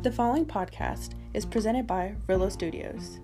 [0.00, 3.18] The following podcast is presented by Rillo Studios.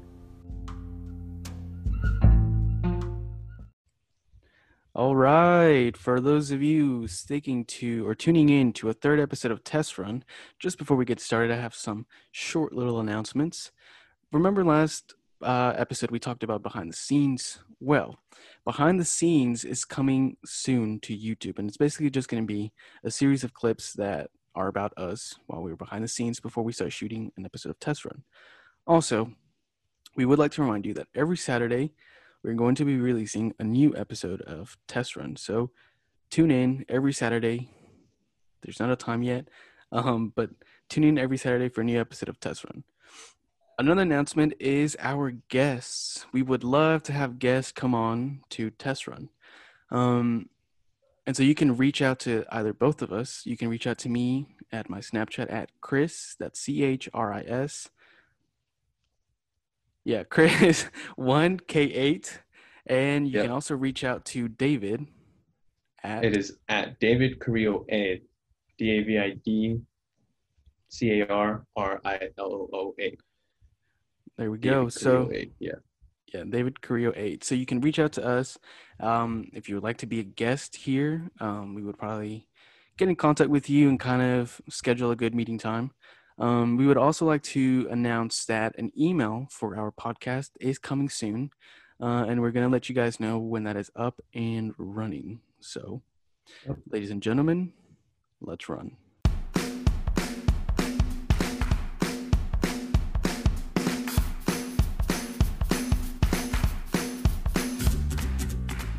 [4.93, 9.53] All right, for those of you sticking to or tuning in to a third episode
[9.53, 10.25] of Test Run,
[10.59, 13.71] just before we get started, I have some short little announcements.
[14.33, 17.61] Remember last uh, episode we talked about behind the scenes?
[17.79, 18.19] Well,
[18.65, 22.73] behind the scenes is coming soon to YouTube, and it's basically just going to be
[23.05, 26.65] a series of clips that are about us while we were behind the scenes before
[26.65, 28.23] we start shooting an episode of Test Run.
[28.87, 29.33] Also,
[30.17, 31.93] we would like to remind you that every Saturday
[32.43, 35.37] we're going to be releasing a new episode of Test Run.
[35.37, 35.71] So
[36.31, 37.71] tune in every Saturday.
[38.63, 39.49] There's not a time yet,
[39.93, 40.51] um, but
[40.89, 42.85] tune in every Saturday for a new episode of Test Run.
[43.79, 46.27] Another announcement is our guests.
[46.33, 49.31] We would love to have guests come on to Test Run.
[49.91, 50.49] Um,
[51.27, 53.43] and so you can reach out to either both of us.
[53.47, 57.33] You can reach out to me at my Snapchat at Chris, that's C H R
[57.33, 57.89] I S
[60.05, 62.41] yeah, Chris one K eight,
[62.87, 63.45] and you Yep.
[63.45, 65.07] can also reach out to David.
[66.03, 68.21] At It is at David Carrillo Ed,
[68.77, 69.81] D A V I D
[70.91, 73.17] C A R R I L O O A.
[74.37, 74.89] there we go.
[74.91, 75.73] So yeah,
[76.35, 77.45] yeah, David Carrillo eight.
[77.45, 78.59] So you can reach out to us
[79.01, 81.31] um, if you would like to be a guest here.
[81.41, 82.49] Um, we would probably
[82.99, 85.93] get in contact with you and kind of schedule a good meeting time.
[86.39, 91.09] Um, we would also like to announce that an email for our podcast is coming
[91.09, 91.51] soon,
[92.03, 95.41] uh, and we're going to let you guys know when that is up and running.
[95.61, 96.03] So,
[96.67, 96.77] Yep.
[96.91, 97.73] ladies and gentlemen,
[98.41, 98.97] let's run.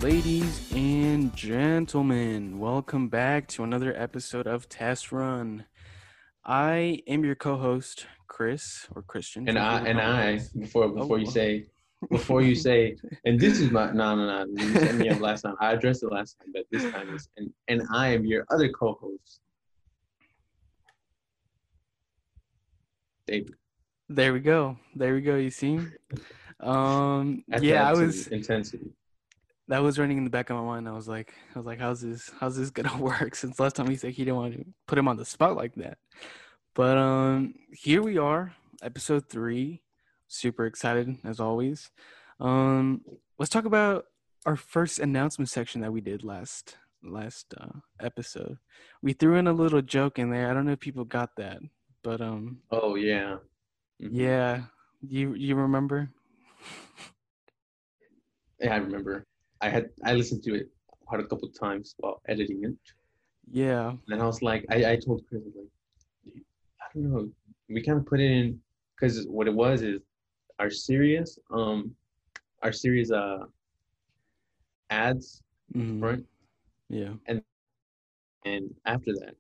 [0.06, 5.66] Ladies and gentlemen, welcome back to another episode of Test Run.
[6.46, 9.50] I am your co-host, Chris or Christian.
[9.50, 11.32] and I and I before before you Oh.
[11.32, 11.66] say
[12.12, 15.42] before you say and this is my no no no you set me up last
[15.42, 18.46] time I addressed it last time but this time is and and I am your
[18.52, 19.40] other co-host
[23.26, 23.56] David.
[24.08, 24.78] There we go.
[24.96, 25.36] There we go.
[25.38, 25.80] You see?
[26.58, 28.28] Um, yeah, I was.
[28.28, 28.90] intensity.
[29.68, 30.88] That was running in the back of my mind.
[30.88, 32.30] I was like, I was like, how's this?
[32.40, 33.36] How's this gonna work?
[33.36, 35.74] Since last time he said he didn't want to put him on the spot like
[35.76, 35.98] that.
[36.76, 38.54] But um, here we are,
[38.84, 39.82] episode three.
[40.28, 41.90] Super excited as always.
[42.40, 43.02] Um,
[43.40, 44.06] let's talk about
[44.46, 48.58] our first announcement section that we did last last uh, episode.
[49.02, 50.50] We threw in a little joke in there.
[50.50, 51.60] I don't know if people got that,
[52.04, 53.38] but um, Oh yeah.
[54.02, 54.10] Mhm.
[54.12, 54.62] yeah,
[55.02, 56.10] you you remember?
[58.60, 59.26] Yeah, I remember.
[59.62, 60.70] I had I listened to it
[61.06, 62.76] quite a couple times while editing it.
[63.52, 65.70] Yeah, And I was like, I, I told Chris, I like,
[66.82, 67.30] I don't know.
[67.70, 68.60] We kind of put it in
[68.96, 70.00] because what it was is
[70.60, 71.96] our serious, um,
[72.64, 73.46] our series uh
[74.90, 75.42] ads
[75.76, 76.26] mhm, front,
[76.90, 77.14] yeah.
[78.46, 79.36] and after that,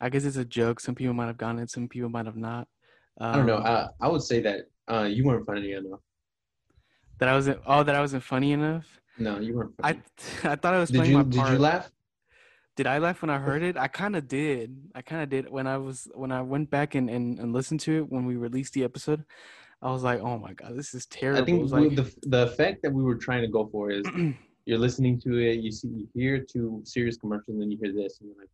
[0.00, 0.80] I guess it's a joke.
[0.80, 2.68] Some people might have gotten it, some people might have not.
[3.20, 3.58] Um, I don't know.
[3.58, 4.60] I I would say that
[4.90, 6.00] uh you weren't funny enough.
[7.18, 8.86] that I wasn't oh that I wasn't funny enough.
[9.18, 10.02] No, you weren't I funny.
[10.44, 11.52] I thought I was did playing you my did part.
[11.52, 11.90] you laugh?
[12.76, 13.76] Did I laugh when I heard it?
[13.76, 14.74] I kind of did.
[14.94, 17.80] I kind of did when I was when I went back and, and and listened
[17.80, 19.24] to it when we released the episode.
[19.82, 22.42] I was like, "Oh my god, this is terrible." I think It like, the the
[22.44, 24.04] effect that we were trying to go for is
[24.66, 27.92] you're listening to it, you see, you hear two serious commercials, and then you hear
[27.92, 28.50] this, and you're like,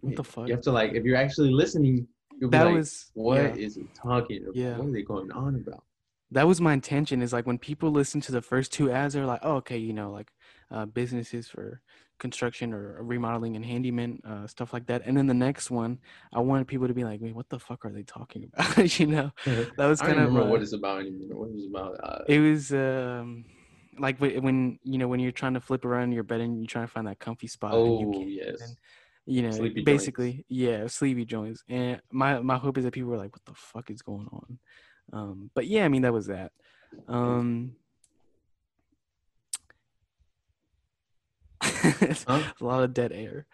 [0.00, 0.48] What the fuck?
[0.48, 2.06] You have to like, if you're actually listening,
[2.38, 3.54] you'll be that like, was what yeah.
[3.54, 4.56] is he talking about?
[4.56, 4.76] Yeah.
[4.76, 5.84] What are they going on about?
[6.32, 9.26] that was my intention is like when people listen to the first two ads they're
[9.26, 10.30] like oh okay you know like
[10.70, 11.80] uh, businesses for
[12.20, 15.02] construction or remodeling and handyman uh, stuff like that.
[15.06, 15.98] And then the next one
[16.32, 18.98] i wanted people to be like wait what the fuck are they talking about?
[19.00, 19.30] You know?
[19.78, 21.40] That was I kind don't of remember uh, what it's about anymore.
[21.40, 21.92] What it was about?
[22.02, 23.44] Uh, it was um
[23.98, 26.86] like when you know when you're trying to flip around your bed and you're trying
[26.86, 28.76] to find that comfy spot and you oh can't, yes, and,
[29.26, 29.84] you know Sleepy joints.
[29.84, 31.64] basically yeah sleepy joints.
[31.68, 34.58] And my my hope is that people were like what the fuck is going on?
[35.12, 36.52] Um but yeah i mean that was that.
[37.08, 37.76] Um
[42.26, 42.42] Huh?
[42.60, 43.46] a lot of dead air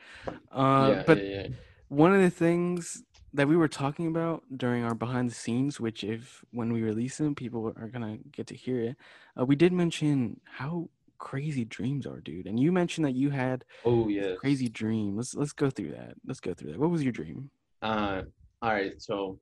[0.51, 1.47] uh yeah, but yeah, yeah.
[1.89, 3.03] one of the things
[3.33, 7.19] that we were talking about during our behind the scenes, which if when we release
[7.19, 8.97] them, people are gonna get to hear it.
[9.39, 10.89] Uh, we did mention how
[11.19, 12.47] crazy dreams are, dude.
[12.47, 14.35] And you mentioned that you had Oh yeah.
[14.39, 15.17] crazy dream.
[15.17, 16.15] Let's let's go through that.
[16.27, 16.81] Let's go through that.
[16.81, 17.51] What was your dream?
[17.83, 18.23] Uh,
[18.63, 19.01] all right.
[19.01, 19.39] So,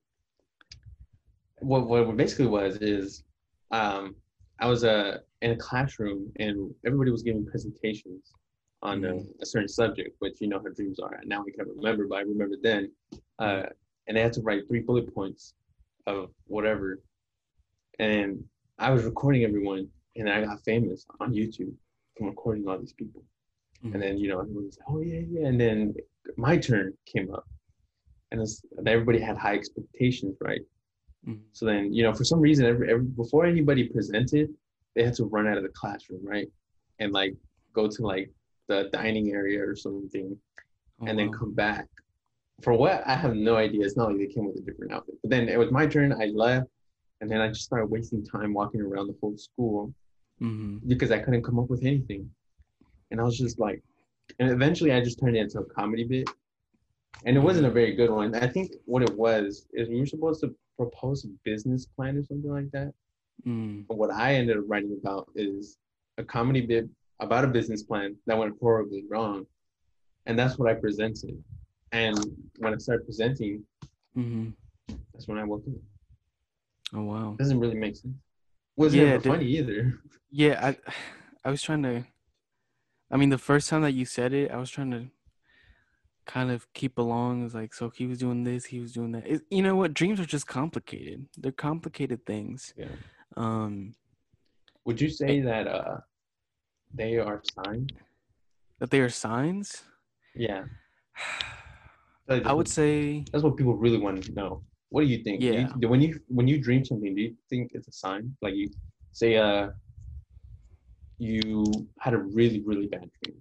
[1.58, 3.22] what what it basically was is,
[3.70, 4.16] um,
[4.60, 8.32] I was uh, in a classroom and everybody was giving presentations
[8.84, 9.40] on a, Mhm.
[9.40, 11.20] a certain subject, which you know her dreams are.
[11.24, 12.92] Now I can't remember, but I remember then.
[13.38, 13.66] Uh,
[14.06, 15.54] and they had to write three bullet points
[16.06, 17.00] of whatever.
[17.98, 18.44] And
[18.78, 21.72] I was recording everyone, and I got famous on YouTube
[22.16, 23.24] from recording all these people.
[23.82, 23.94] Mhm.
[23.94, 25.94] And then you know everyone was like, "Oh yeah, yeah." And then
[26.36, 27.46] my turn came up,
[28.30, 30.62] and it's, and everybody had high expectations, right?
[31.26, 31.40] Mhm.
[31.52, 34.54] So then you know for some reason, every, every before anybody presented,
[34.94, 36.50] they had to run out of the classroom, right?
[36.98, 37.34] And like
[37.72, 38.30] go to like
[38.68, 40.36] the dining area or something,
[41.00, 41.38] Oh, and then wow.
[41.38, 41.88] come back.
[42.62, 43.84] For what I have no idea.
[43.84, 45.16] It's not like they came with a different outfit.
[45.22, 46.12] But then it was my turn.
[46.12, 46.68] I left,
[47.20, 49.92] and then I just started wasting time walking around the whole school
[50.40, 50.80] Mhm.
[50.86, 52.30] because I couldn't come up with anything.
[53.10, 53.82] And I was just like,
[54.38, 56.30] and eventually I just turned it into a comedy bit.
[57.24, 58.34] And it wasn't a very good one.
[58.34, 62.22] I think what it was is we were supposed to propose a business plan or
[62.24, 62.92] something like that.
[63.44, 63.86] Mm.
[63.88, 65.78] But what I ended up writing about is
[66.18, 66.88] a comedy bit
[67.20, 69.46] about a business plan that went horribly wrong.
[70.26, 71.42] And that's what I presented.
[71.92, 72.16] And
[72.58, 73.64] when I started presenting,
[74.14, 74.50] hmm
[75.12, 75.74] that's when I woke up.
[76.94, 77.32] Oh wow.
[77.32, 78.14] It doesn't really make sense.
[78.76, 80.00] Wasn't Yeah, ever funny either.
[80.30, 80.76] Yeah, I
[81.44, 82.04] I was trying to
[83.10, 85.06] I mean the first time that you said it, I was trying to
[86.26, 87.44] kind of keep along.
[87.44, 89.26] Was like so he was doing this, he was doing that.
[89.26, 89.94] It, you know what?
[89.94, 91.26] Dreams are just complicated.
[91.36, 92.74] They're complicated things.
[92.76, 92.88] Yeah.
[93.36, 93.94] Um
[94.84, 95.98] Would you say that uh
[96.94, 97.88] they are signs?
[98.80, 99.82] that they are signs?
[100.34, 100.64] Yeah.
[102.28, 104.62] I would say that's what people really want to know.
[104.88, 105.40] What do you think?
[105.40, 105.88] Do you- Yeah.
[105.88, 108.36] when you when you dream something, do you think it's a sign?
[108.42, 108.68] Like you
[109.12, 109.68] say, uh,
[111.18, 111.64] you
[112.00, 113.36] had a really really bad dream.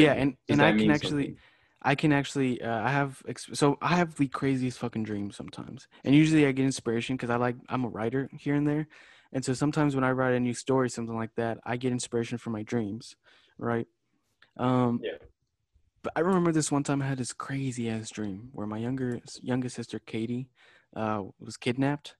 [0.00, 1.38] Yeah, and- and I can actually- something?
[1.82, 5.86] I can actually uh, I have ex- so I have the craziest fucking dreams sometimes.
[6.04, 8.88] And usually I get inspiration cuz I like I'm a writer here and there.
[9.32, 12.38] And so sometimes when I write a new story something like that, I get inspiration
[12.38, 13.16] from my dreams,
[13.58, 13.86] right?
[14.56, 15.18] Um Yeah.
[16.02, 19.20] But I remember this one time I had this crazy ass dream where my younger
[19.42, 20.48] youngest sister Katie
[20.96, 22.16] uh was kidnapped.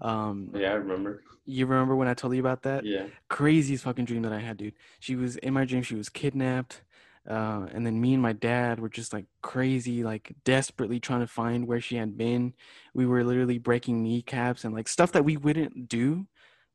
[0.00, 1.22] Um Yeah, I remember.
[1.44, 2.84] you remember when I told you about that?
[2.84, 3.06] Yeah.
[3.28, 4.74] craziest fucking dream that I had, dude.
[5.00, 5.82] She was in my dream.
[5.82, 6.82] She was kidnapped,
[7.28, 11.26] uh, and then me and my dad were just like crazy, like desperately trying to
[11.26, 12.54] find where she had been.
[12.94, 16.26] We were literally breaking kneecaps and like stuff that we wouldn't do,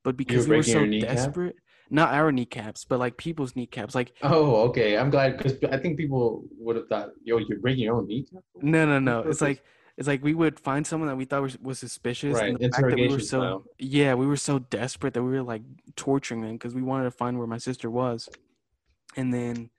[0.03, 1.55] but because we were so desperate,
[1.89, 3.95] not our kneecaps, but like people's kneecaps.
[3.95, 4.97] Like Oh, okay.
[4.97, 8.41] I'm glad because I think people would have thought, "Yo, you're breaking your own kneecap."
[8.61, 9.19] no, no, no.
[9.21, 9.63] It's like
[9.97, 12.69] it's like we would find someone that we thought was, was suspicious, Right, and the
[12.69, 13.65] fact that we were so style.
[13.79, 15.61] yeah, we were so desperate that we were like
[15.95, 18.27] torturing them because we wanted to find where my sister was.
[19.15, 19.69] And then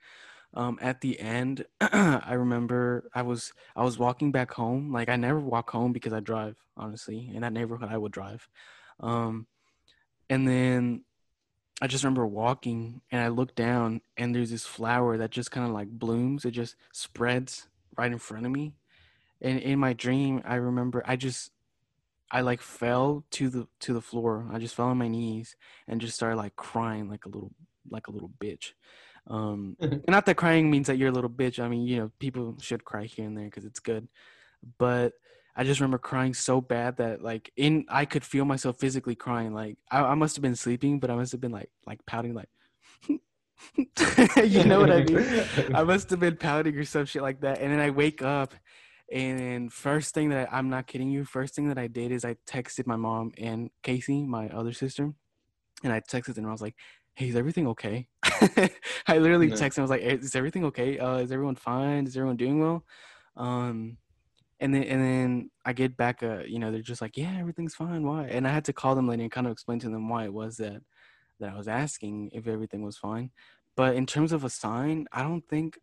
[0.55, 4.93] um, at the end, I remember I was I was walking back home.
[4.93, 7.31] Like I never walk home because I drive, honestly.
[7.35, 8.47] In that neighborhood, I would drive.
[9.01, 9.47] Um,
[10.29, 11.05] and then
[11.83, 15.67] I just remember walking, and I look down, and there's this flower that just kind
[15.67, 16.45] of like blooms.
[16.45, 18.75] It just spreads right in front of me.
[19.41, 21.51] And in my dream, I remember I just
[22.31, 24.49] I like fell to the to the floor.
[24.53, 25.57] I just fell on my knees
[25.87, 27.53] and just started like crying like a little
[27.91, 28.73] like a little bitch.
[29.29, 31.63] Um, and not that crying means that you're a little bitch.
[31.63, 34.09] I mean, you know, people should cry here and there because it's good.
[34.79, 35.13] But
[35.57, 39.55] I just remember crying so bad that like in I could feel myself physically crying.
[39.55, 42.35] Like I, I must have been sleeping, but I must have been like like pouting
[42.35, 42.49] like.
[44.45, 45.45] you know what I mean?
[45.75, 47.61] I must have been pouting or some shit like that.
[47.61, 48.53] And then I wake up,
[49.13, 52.25] and first thing that I, I'm not kidding you, first thing that I did is
[52.25, 55.13] I texted my mom and Casey, my other sister,
[55.85, 56.45] and I texted them.
[56.45, 56.75] And I was like,
[57.15, 59.79] "Hey, is everything okay?" I literally texted.
[59.79, 60.99] I was like, "Is everything okay?
[60.99, 62.07] Uh, is everyone fine?
[62.07, 62.85] Is everyone doing well?"
[63.37, 63.99] Um,
[64.61, 66.23] and then and then I get back.
[66.23, 68.07] Uh, you know, they're just like, "Yeah, everything's fine.
[68.07, 70.25] Why?" And I had to call them later and kind of explain to them why
[70.25, 70.83] it was that
[71.41, 73.31] that I was asking if everything was fine.
[73.77, 75.79] But in terms of a sign, I don't think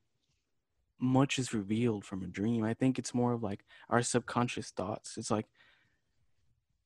[0.99, 2.63] much is revealed from a dream.
[2.63, 5.17] I think it's more of like our subconscious thoughts.
[5.17, 5.47] It's like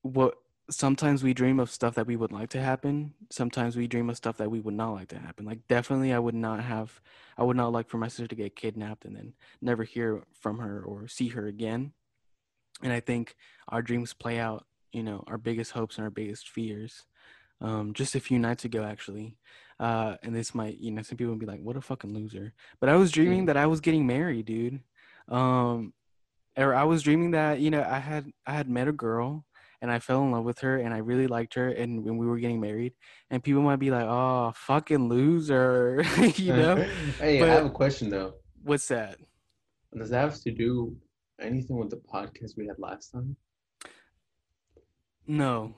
[0.01, 0.35] what
[0.69, 3.13] sometimes we dream of stuff that we would like to happen.
[3.31, 5.45] Sometimes we dream of stuff that we would not like to happen.
[5.45, 7.01] Like definitely I would not have
[7.37, 10.59] I would not like for my sister to get kidnapped and then never hear from
[10.59, 11.93] her or see her again.
[12.81, 13.35] And I think
[13.69, 17.05] our dreams play out, you know, our biggest hopes and our biggest fears.
[17.61, 19.37] Um, just a few nights ago actually,
[19.79, 22.53] uh, and this might, you know, some people would be like, "What a fucking loser."
[22.81, 23.45] But I was dreaming Mhm.
[23.47, 24.81] that I was getting married, dude.
[25.29, 25.93] Um,
[26.57, 29.45] or I was dreaming that you know I had I had met a girl,
[29.81, 32.25] and I fell in love with her and I really liked her and when we
[32.25, 32.93] were getting married
[33.29, 36.03] and people might be like, "Oh, fucking loser,"
[36.35, 36.75] you know?
[37.19, 38.33] hey, But- I have a question though.
[38.63, 39.17] What's that?
[39.97, 40.95] Does that have to do
[41.39, 43.35] anything with the podcast we had last time?
[45.27, 45.73] No.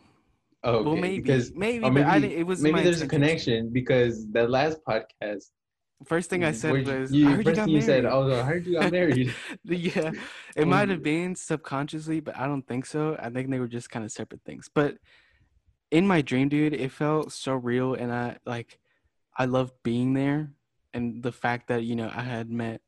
[0.64, 0.86] Oh, okay.
[0.86, 4.50] well, maybe, because maybe, or but I it was maybe there's a connection because that
[4.50, 5.46] last podcast.
[6.06, 8.40] First thing I said where'd was, you, "I heard you got you said, married." "Oh,
[8.40, 10.12] I heard you got married." yeah,
[10.56, 13.18] it might have been subconsciously, but I don't think so.
[13.20, 14.70] I think they were just kind of separate things.
[14.74, 14.98] But
[15.90, 18.78] in my dream, dude, it felt so real, and I like,
[19.36, 20.52] I loved being there,
[20.94, 22.82] and the fact that you know I had met,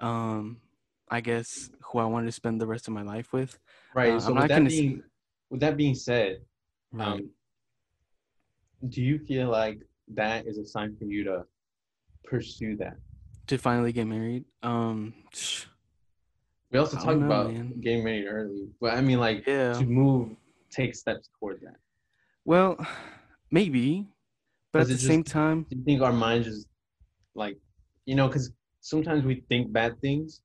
[0.00, 0.62] um,
[1.10, 3.58] I guess who I wanted to spend the rest of my life with.
[3.94, 4.08] right.
[4.14, 5.02] Uh, so I'm with not that s- being,
[5.50, 6.40] with that being said,
[6.92, 7.08] Right.
[7.08, 7.30] um,
[8.88, 9.80] do you feel like
[10.14, 11.44] that is a sign for you to
[12.24, 12.96] pursue that?
[13.48, 14.44] to finally get married.
[14.62, 15.12] Um,
[16.70, 17.74] We also I talked know, about man.
[17.80, 19.72] getting married early, but I mean, like yeah.
[19.74, 20.30] to move,
[20.70, 21.76] take steps toward that.
[22.44, 22.76] Well,
[23.50, 24.06] maybe,
[24.72, 26.66] but at the just- same time, you think our minds just
[27.34, 27.58] like,
[28.06, 30.40] you know, because sometimes we think bad things,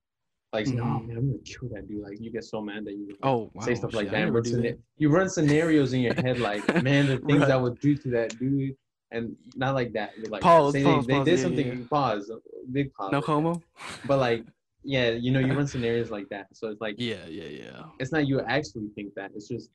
[0.54, 2.02] like, say, oh man, I'm gonna kill that dude.
[2.02, 4.20] Like, you get so mad that you oh wow, say stuff like I that.
[4.26, 4.80] never But do scena- that.
[4.98, 7.52] you run scenarios in your head, like, man, the things Right.
[7.52, 8.76] I would do to that dude,
[9.12, 10.12] and not like that.
[10.30, 11.86] Like, Pause, say pause, they, they did yeah, something, yeah.
[11.90, 12.32] pause,
[12.72, 13.12] big pause.
[13.12, 13.62] No homo.
[14.06, 14.46] But like,
[14.84, 16.48] yeah, you know, you run scenarios like that.
[16.54, 17.84] So it's like, Yeah, yeah, yeah.
[18.00, 19.32] it's not you actually think that.
[19.36, 19.70] It's just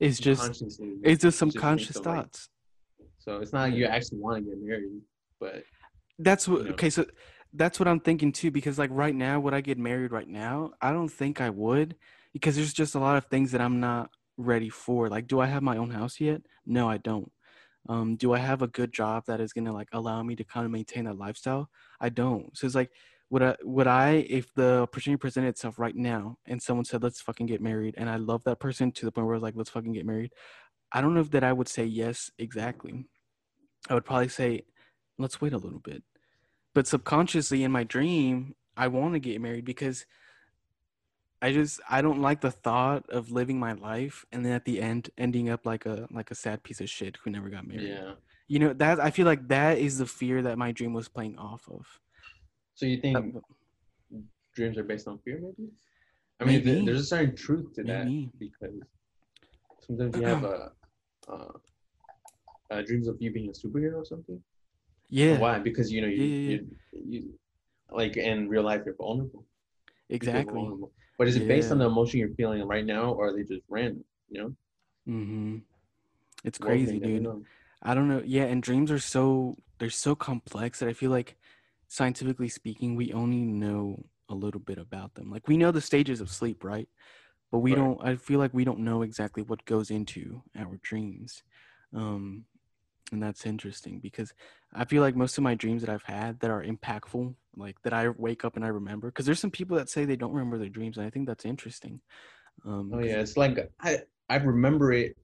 [0.00, 0.62] It's just
[1.02, 2.48] it's just some conscious like, thoughts.
[3.18, 5.00] So it's not like you actually want to get married,
[5.40, 5.64] but
[6.18, 6.64] That's what.
[6.64, 6.70] know.
[6.72, 7.04] Okay, so
[7.52, 8.50] that's what I'm thinking too.
[8.50, 10.72] Because like right now, would I get married right now?
[10.80, 11.96] I don't think I would,
[12.32, 15.08] because there's just a lot of things that I'm not ready for.
[15.08, 16.42] Like, do I have my own house yet?
[16.64, 17.30] No, I don't.
[17.88, 20.66] Um, do I have a good job that is gonna like allow me to kind
[20.66, 21.70] of maintain that lifestyle?
[22.00, 22.56] I don't.
[22.56, 22.90] So it's like,
[23.30, 23.56] would I?
[23.64, 27.60] Would I, if the opportunity presented itself right now, and someone said, "Let's fucking get
[27.62, 29.92] married," and I love that person to the point where I was like, "Let's fucking
[29.92, 30.32] get married,"
[30.92, 33.06] I don't know if that I would say yes exactly.
[33.90, 34.62] I would probably say,
[35.18, 36.02] "Let's wait a little bit."
[36.74, 40.06] but subconsciously in my dream i want to get married because
[41.42, 44.80] i just i don't like the thought of living my life and then at the
[44.80, 47.82] end ending up like a like a sad piece of shit who never got married
[47.82, 48.12] yeah.
[48.48, 51.38] you know that i feel like that is the fear that my dream was playing
[51.38, 52.00] off of
[52.74, 53.34] So you think
[54.54, 55.70] dreams are based on fear, maybe?
[56.40, 56.84] I mean, Maybe.
[56.84, 58.30] there's a certain truth to that Maybe.
[58.38, 58.74] because
[59.80, 60.72] sometimes you have a,
[61.28, 61.52] uh,
[62.70, 64.40] uh, dreams of you being a superhero or something.
[65.08, 65.58] yeah Why?
[65.58, 66.58] Because you know you, Yeah, yeah,
[66.92, 67.20] you, you
[67.90, 69.44] like in real life you're vulnerable.
[70.08, 70.92] Exactly vulnerable.
[71.18, 73.62] But is it based on the emotion you're feeling right now, or are they just
[73.68, 74.04] random?
[74.30, 74.48] You know,
[75.08, 75.56] mm-hmm.
[76.44, 77.26] it's crazy dude.
[77.82, 78.22] I don't know.
[78.24, 81.36] Yeah, and dreams are so they're so complex that I feel like
[81.88, 85.30] scientifically speaking, we only know a little bit about them.
[85.30, 86.88] Like we know the stages of sleep, right?
[87.50, 87.78] But we Right.
[87.80, 91.42] don't I feel like we don't know exactly what goes into our dreams.
[91.94, 92.44] Um
[93.12, 94.32] and that's interesting because
[94.74, 97.92] I feel like most of my dreams that I've had that are impactful, like that
[97.92, 100.58] I wake up and I remember, because there's some people that say they don't remember
[100.58, 102.00] their dreams, and I think that's interesting.
[102.64, 103.98] Um, Oh yeah, it's like I
[104.28, 105.16] I remember it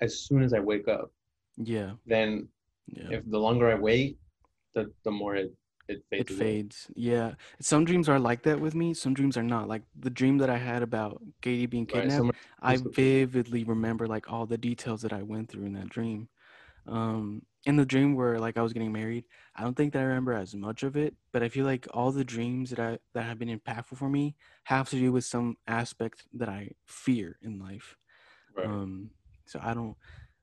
[0.00, 1.10] as soon as I wake up.
[1.56, 2.48] yeah, Then
[2.86, 3.10] yeah.
[3.10, 4.18] if the longer I wait,
[4.74, 5.52] the the more it
[5.88, 6.30] it fades.
[6.30, 9.82] it fades yeah some dreams are like that with me some dreams are not like
[9.98, 14.30] the dream that i had about katie being Right, kidnapped some- i vividly remember like
[14.32, 16.28] all the details that i went through in that dream
[16.86, 19.24] um in the dream where like i was getting married
[19.56, 22.10] i don't think that i remember as much of it but i feel like all
[22.10, 24.34] the dreams that i that have been impactful for me
[24.64, 27.96] have to do with some aspect that i fear in life
[28.54, 28.66] Right.
[28.66, 29.10] um
[29.46, 29.96] so i don't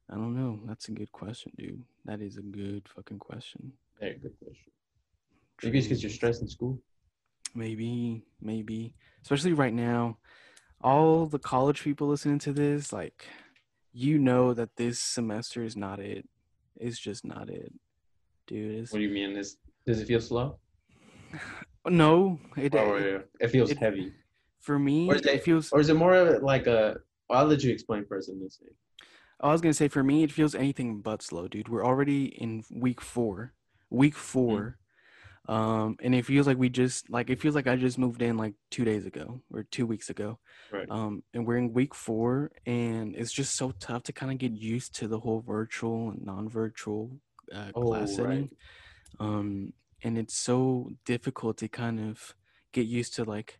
[0.09, 4.17] i don't know that's a good question dude that is a good fucking question Very
[4.17, 4.71] good question.
[5.63, 6.79] Maybe it's because you're stressed in school.
[7.55, 8.93] Maybe, maybe.
[9.21, 10.17] Especially right now,
[10.81, 13.25] all the college people listening to this, like,
[13.91, 16.27] you know that this semester is not it.
[16.77, 17.73] It's just not it,
[18.47, 18.89] dude.
[18.91, 19.35] What do you mean?
[19.37, 20.57] Is does it feel slow?
[21.87, 24.11] no, it, oh, Or it- it feels it- heavy?
[24.59, 25.71] for me Or is it it- feels.
[25.71, 26.97] Or is it more like a?
[27.29, 28.65] I'll let you explain first and then say.
[29.41, 31.69] I was gonna say for me, it feels anything but slow, dude.
[31.69, 33.53] We're already in week four,
[33.89, 34.77] week 4
[35.49, 38.37] um, and it feels like we just like it feels like I just moved in
[38.37, 40.37] like two days ago or two weeks ago.
[40.71, 40.87] Right.
[40.89, 44.51] um, and we're in week four, and it's just so tough to kind of get
[44.53, 47.11] used to the whole virtual and non-virtual
[47.53, 48.31] uh, Oh, class setting.
[48.31, 48.49] right.
[49.19, 52.35] Um, and it's so difficult to kind of
[52.71, 53.59] get used to like,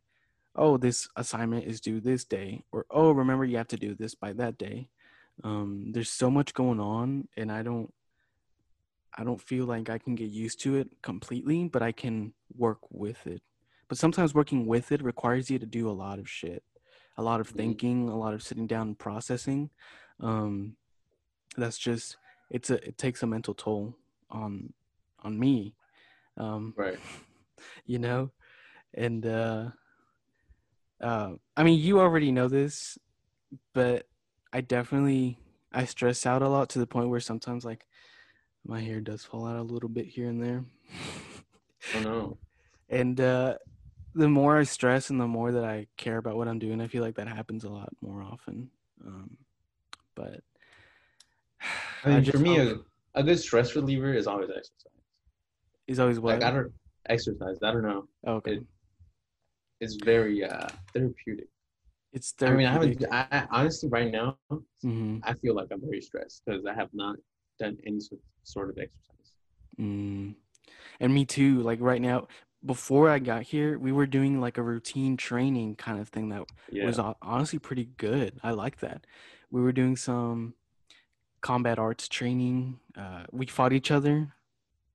[0.55, 4.13] oh, this assignment is due this day, or oh, remember you have to do this
[4.15, 4.89] by that day.
[5.43, 7.91] Um, there's so much going on, and I don't,
[9.17, 12.79] I don't feel like I can get used to it completely, but I can work
[12.91, 13.41] with it.
[13.87, 16.63] But sometimes working with it requires you to do a lot of shit
[17.17, 19.69] a lot of thinking, a lot of sitting down and processing.
[20.21, 20.77] Um,
[21.57, 22.17] that's just
[22.49, 23.95] it's a it takes a mental toll
[24.29, 24.73] on
[25.19, 25.75] on me.
[26.37, 26.99] Um, Right.
[27.85, 28.31] you know,
[28.93, 29.71] and uh,
[31.01, 32.97] uh, I mean, you already know this,
[33.73, 34.07] but
[34.53, 35.39] I definitely
[35.73, 37.87] I stress out a lot to the point where sometimes like
[38.65, 40.63] my hair does fall out a little bit here and there.
[41.95, 42.37] Oh no.
[42.89, 43.55] and uh,
[44.15, 46.87] the more I stress and the more that I care about what I'm doing, I
[46.87, 48.69] feel like that happens a lot more often.
[49.05, 49.37] Um,
[50.15, 50.41] but
[52.05, 52.75] I mean, just for me, a,
[53.15, 54.93] a good stress reliever is always exercise.
[55.87, 56.71] Is always what Like I don't
[57.07, 57.57] exercise.
[57.63, 58.07] I don't know.
[58.25, 58.55] Oh, okay.
[58.55, 58.67] it-
[59.81, 61.47] It's very uh therapeutic.
[62.13, 62.75] it's therapeutic.
[62.75, 63.29] I mean, I haven't.
[63.31, 64.37] I, I honestly right now,
[64.83, 65.21] Mhm.
[65.23, 67.15] I feel like I'm very stressed because I have not
[67.59, 69.33] done any sort sort of exercise.
[69.79, 70.33] Mm.
[70.99, 71.61] And me too.
[71.61, 72.27] Like right now,
[72.65, 76.43] before I got here, we were doing like a routine training kind of thing that
[76.71, 76.85] Yeah.
[76.85, 78.39] was honestly pretty good.
[78.43, 79.05] I like that.
[79.51, 80.55] We were doing some
[81.41, 82.79] combat arts training.
[82.97, 84.33] Uh, we fought each other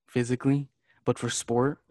[0.09, 0.69] physically,
[1.05, 1.79] but for sport.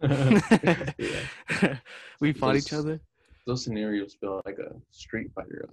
[2.20, 3.00] We fought each other.
[3.46, 5.68] Those scenarios feel like a Street Fighter.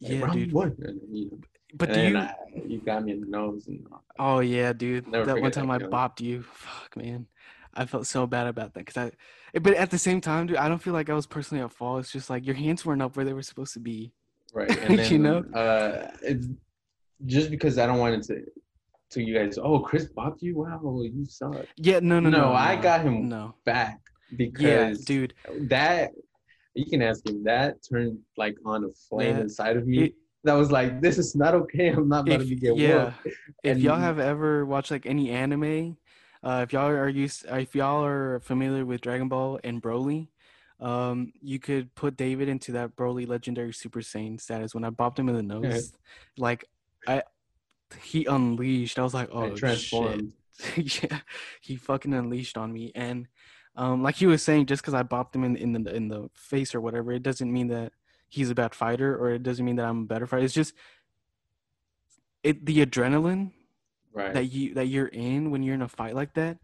[0.00, 0.52] Like, Yeah, round dude.
[0.52, 1.38] One, and, you know,
[1.74, 2.18] But and do you?
[2.18, 2.34] I,
[2.66, 3.86] you got me in the nose and
[4.18, 5.04] Oh yeah, dude.
[5.06, 5.92] That one forget that time I feeling.
[5.92, 6.42] bopped you.
[6.42, 7.26] Fuck, man.
[7.74, 9.58] I felt so bad about that because I.
[9.60, 12.00] But at the same time, dude, I don't feel like I was personally at fault.
[12.00, 14.12] It's just like your hands weren't up where they were supposed to be.
[14.52, 14.68] right.
[14.84, 15.38] And then You know?
[15.54, 16.46] uh, it's
[17.26, 18.44] just because I don't want it to.
[19.14, 20.56] To you guys, oh, Chris bopped you?
[20.58, 21.66] Wow, you suck.
[21.76, 22.42] Yeah, no, no, no.
[22.42, 23.56] No, I got him No.
[23.64, 23.98] back
[24.30, 25.34] Yeah, because dude.
[25.62, 26.12] that
[26.74, 29.42] you can ask him that turned like on a flame Yeah.
[29.42, 30.04] inside of me.
[30.04, 31.88] It- that was like, this is not okay.
[31.88, 33.12] I'm not about If, to get yeah,
[33.62, 35.96] if y'all have ever watched like any anime,
[36.42, 40.28] uh, if y'all are used, if y'all are familiar with Dragon Ball and Broly,
[40.80, 44.74] um, you could put David into that Broly legendary Super Saiyan status.
[44.74, 45.92] When I bopped him in the nose,
[46.38, 46.64] like
[47.06, 47.22] I,
[48.02, 48.98] he unleashed.
[48.98, 50.32] I was like, oh transformed.
[50.76, 51.20] yeah,
[51.60, 52.92] he fucking unleashed on me.
[52.94, 53.28] And
[53.76, 56.30] um, like he was saying, just because I bopped him in in the in the
[56.34, 57.92] face or whatever, it doesn't mean that
[58.30, 60.44] he's a bad fighter, or it doesn't mean that I'm a better fighter.
[60.44, 60.72] It's just
[62.42, 63.52] it the adrenaline
[64.12, 64.34] Right.
[64.34, 66.58] that you that you're in when you're in a fight like that.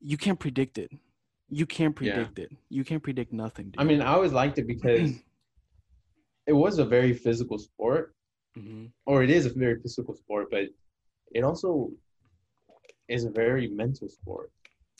[0.00, 0.90] You can't predict it.
[1.50, 2.14] You can't Yeah.
[2.14, 2.50] predict it.
[2.70, 3.66] You can't predict nothing.
[3.70, 3.80] Dude.
[3.80, 5.10] I mean, I always liked it because
[6.46, 8.14] it was a very physical sport,
[8.56, 8.90] Mhm.
[9.06, 10.68] or it is a very physical sport, but
[11.32, 11.90] it also
[13.08, 14.50] is a very mental sport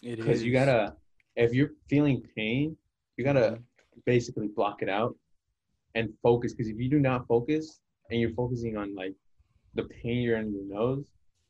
[0.03, 0.95] it because you gotta,
[1.37, 2.77] if you're feeling pain,
[3.17, 4.03] you gotta Mhm.
[4.05, 5.17] basically block it out
[5.95, 6.53] and focus.
[6.55, 9.15] Because if you do not focus and you're focusing on like
[9.75, 11.05] the pain you're in your nose,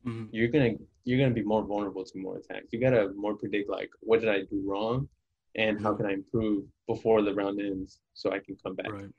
[0.05, 0.29] Mhm.
[0.31, 0.73] you're gonna
[1.05, 2.67] you're gonna be more vulnerable to more attacks.
[2.71, 5.09] You gotta more predict like what did I do wrong,
[5.55, 5.97] and how Mhm.
[5.97, 8.91] can I improve before the round ends so I can come back.
[8.91, 9.13] Right.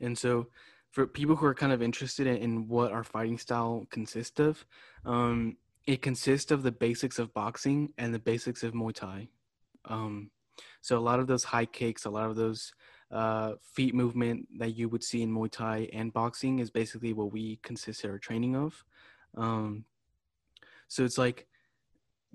[0.00, 0.50] And so,
[0.90, 4.64] for people who are kind of interested in, in what our fighting style consists of,
[5.04, 5.56] um,
[5.86, 9.28] it consists of the basics of boxing and the basics of Muay Thai.
[9.86, 10.30] Um,
[10.82, 12.72] so, a lot of those high kicks, a lot of those
[13.14, 17.32] uh, feet movement that you would see in Muay Thai and boxing is basically what
[17.32, 18.84] we consist our training of.
[19.36, 19.84] Um,
[20.88, 21.46] so, it's like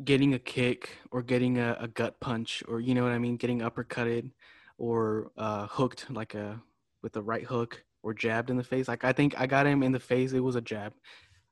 [0.03, 3.35] getting a kick or getting a, a gut punch or, you know what I mean,
[3.35, 4.31] getting uppercutted
[4.77, 6.59] or uh, hooked like a
[7.03, 8.87] with the right hook or jabbed in the face.
[8.87, 10.31] Like I think I got him in the face.
[10.31, 10.93] It was a jab.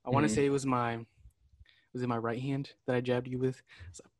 [0.05, 0.99] I want to say it was my
[1.93, 3.61] was it my right hand that I jabbed you with,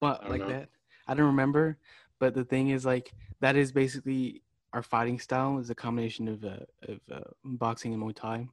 [0.02, 0.50] but like know.
[0.50, 0.70] that.
[1.08, 1.78] I don't remember.
[2.20, 4.42] But the thing is, like that is basically
[4.78, 8.48] our fighting style is a combination of uh, of uh, boxing and Muay Thai.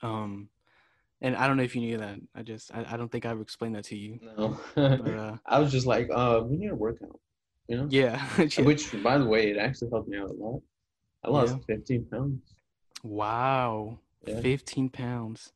[0.00, 0.48] Um,
[1.20, 2.20] and I don't know if you knew that.
[2.36, 4.20] I just I, I don't think I've explained that to you.
[4.22, 7.18] No, But uh, I was just like, uh, we need a workout,
[7.66, 7.86] you know.
[7.90, 8.24] yeah.
[8.38, 8.62] yeah.
[8.64, 10.62] Which, by the way, it actually helped me out a lot.
[11.24, 12.40] I lost 15 pounds.
[13.02, 13.98] Wow.
[14.26, 14.40] Yeah.
[14.40, 15.52] 15 pounds.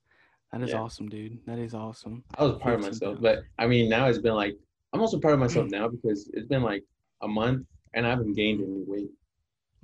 [0.53, 0.81] That is Yeah.
[0.81, 1.38] awesome, dude.
[1.47, 2.25] That is awesome.
[2.37, 3.23] I was proud of 15 myself, pounds.
[3.23, 4.57] but I mean, now it's been like
[4.93, 6.83] I'm also proud of myself now because it's been like
[7.21, 7.64] a month
[7.95, 9.11] and I haven't gained any weight.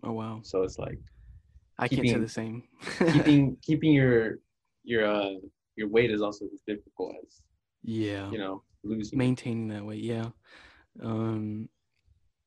[0.04, 0.40] Oh wow.
[0.42, 0.98] So it's like
[1.78, 2.62] I can't say the same.
[3.12, 4.38] keeping keeping your
[4.84, 5.34] your uh
[5.76, 7.40] your weight is also as difficult as
[7.82, 8.30] yeah.
[8.30, 9.18] you know losing.
[9.18, 10.26] Maintaining that weight, yeah.
[11.02, 11.68] Um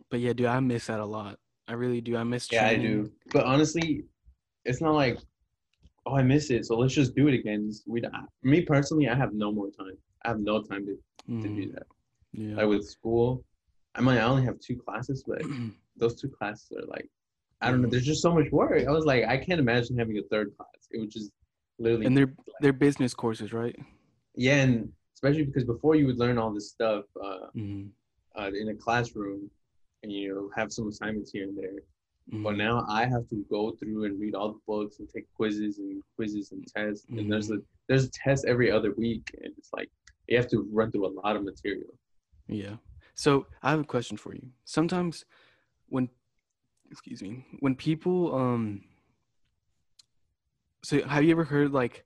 [0.09, 1.37] but yeah, dude, I miss that a lot.
[1.67, 2.15] I really do.
[2.15, 3.11] I miss Yeah, I do.
[3.33, 4.05] But honestly,
[4.63, 5.19] it's not like,
[6.05, 7.69] oh, I miss it, so let's just do it again.
[7.85, 8.01] We,
[8.43, 9.97] me personally, I have no more time.
[10.23, 10.93] I have no time to,
[11.41, 11.73] to do Mhm.
[11.73, 11.87] that.
[12.31, 12.55] Yeah.
[12.55, 13.43] Like with school,
[13.95, 15.41] I might mean, i only have two classes, but
[15.97, 17.09] those two classes are like,
[17.61, 17.89] I don't know.
[17.89, 18.85] There's just so much work.
[18.87, 20.87] I was like, I can't imagine having a third class.
[20.91, 21.31] It would just
[21.79, 23.75] literally, and they're they're business courses, right?
[24.35, 27.87] yeah, and especially because before you would learn all this stuff uh, hmm
[28.37, 29.49] uh, in a classroom,
[30.03, 31.79] and you know have some assignments here and there.
[32.29, 32.57] But Mhm.
[32.57, 36.03] now I have to go through and read all the books and take quizzes and
[36.15, 37.07] quizzes and tests.
[37.09, 39.89] And there's a there's a test every other week, and it's like
[40.27, 41.89] you have to run through a lot of material.
[42.47, 42.75] Yeah.
[43.15, 44.51] So I have a question for you.
[44.65, 45.25] Sometimes
[45.89, 46.09] when
[46.91, 48.81] excuse me, when people um
[50.83, 52.05] so have you ever heard like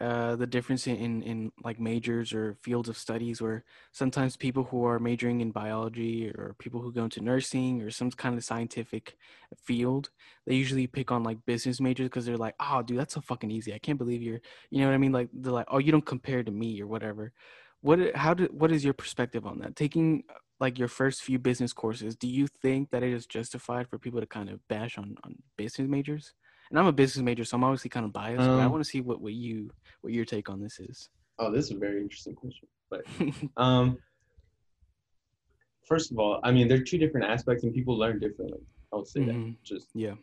[0.00, 4.84] uh the difference in, in like majors or fields of studies where sometimes people who
[4.84, 9.16] are majoring in biology or people who go into nursing or some kind of scientific
[9.56, 10.10] field
[10.46, 13.50] they usually pick on like business majors because they're like oh dude that's so fucking
[13.50, 13.72] easy.
[13.72, 15.12] I can't believe you're you know what i mean?
[15.12, 17.32] Like they're like oh you don't compare to me or whatever.
[17.80, 19.76] What how do what is your perspective on that?
[19.76, 20.24] Taking
[20.60, 24.20] like your first few business courses do you think that it is justified for people
[24.20, 26.32] to kind of bash on on business majors
[26.70, 28.82] and i'm a business major so i'm obviously kind of biased but i Um, want
[28.84, 29.70] to see what what you
[30.02, 31.08] what your take on this is
[31.40, 32.68] Oh, this is a very interesting question.
[32.90, 33.04] But
[33.56, 33.98] um,
[35.88, 38.60] first of all, I mean, there are two different aspects, and people learn differently.
[38.92, 39.26] I would say Mhm.
[39.26, 40.14] that just yeah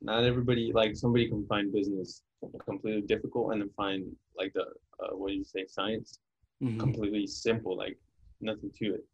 [0.00, 2.22] not everybody like somebody can find business
[2.68, 4.62] completely difficult, and then find like the
[5.00, 6.18] uh, what do you say science
[6.60, 7.96] Mhm, completely simple, like
[8.40, 9.04] nothing to it.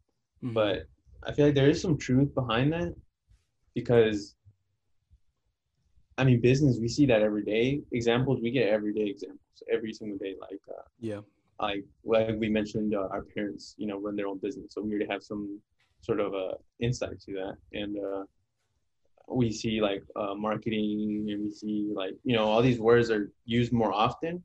[0.43, 0.53] Mhm.
[0.53, 0.87] But
[1.23, 2.95] I feel like there is some truth behind that
[3.75, 4.35] because
[6.17, 7.81] I mean, business we see that every day.
[7.91, 10.59] Examples we get everyday examples every single day, like.
[10.69, 11.21] Uh, yeah
[11.61, 14.89] like like we mentioned uh, our parents you know run their own business so we
[14.89, 15.59] already have some
[16.01, 18.23] sort of uh, insight to that and uh,
[19.27, 23.31] we see like uh, marketing and we see like you know all these words are
[23.45, 24.43] used more often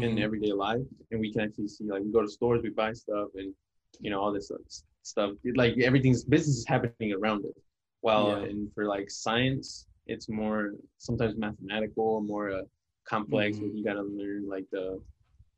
[0.00, 2.70] in Mhm, everyday life and we can actually see like we go to stores we
[2.70, 3.52] buy stuff and
[4.00, 4.58] you know all this uh,
[5.08, 7.56] stuff like everything's business is happening around it.
[8.06, 8.48] While Yeah.
[8.48, 10.60] and for like science it's more
[10.98, 12.62] sometimes mathematical more uh,
[13.12, 13.76] complex Mhm.
[13.76, 14.86] you gotta learn like the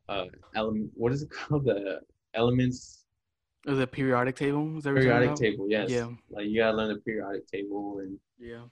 [0.09, 0.27] uh
[0.61, 1.65] element what is it called?
[1.65, 2.01] The
[2.35, 3.05] elements.
[3.67, 4.65] Oh, the periodic table?
[4.79, 5.91] Is that what you're talking periodic table yes.
[5.91, 6.09] Yeah.
[6.35, 8.65] like you gotta learn the periodic table and yeah.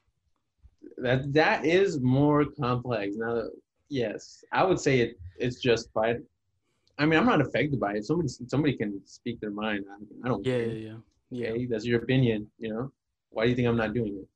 [1.04, 3.16] That that is more complex.
[3.16, 3.42] Now
[3.90, 6.16] yes i would say it it's just justified
[6.98, 8.04] i mean i'm not affected by it.
[8.04, 9.84] Somebody somebody can speak their mind.
[9.90, 10.66] I, I don't yeah care.
[10.66, 10.96] yeah yeah.
[11.30, 11.48] Yeah.
[11.50, 12.92] Okay that's your opinion you know?
[13.30, 14.28] Why do you think i'm not doing it?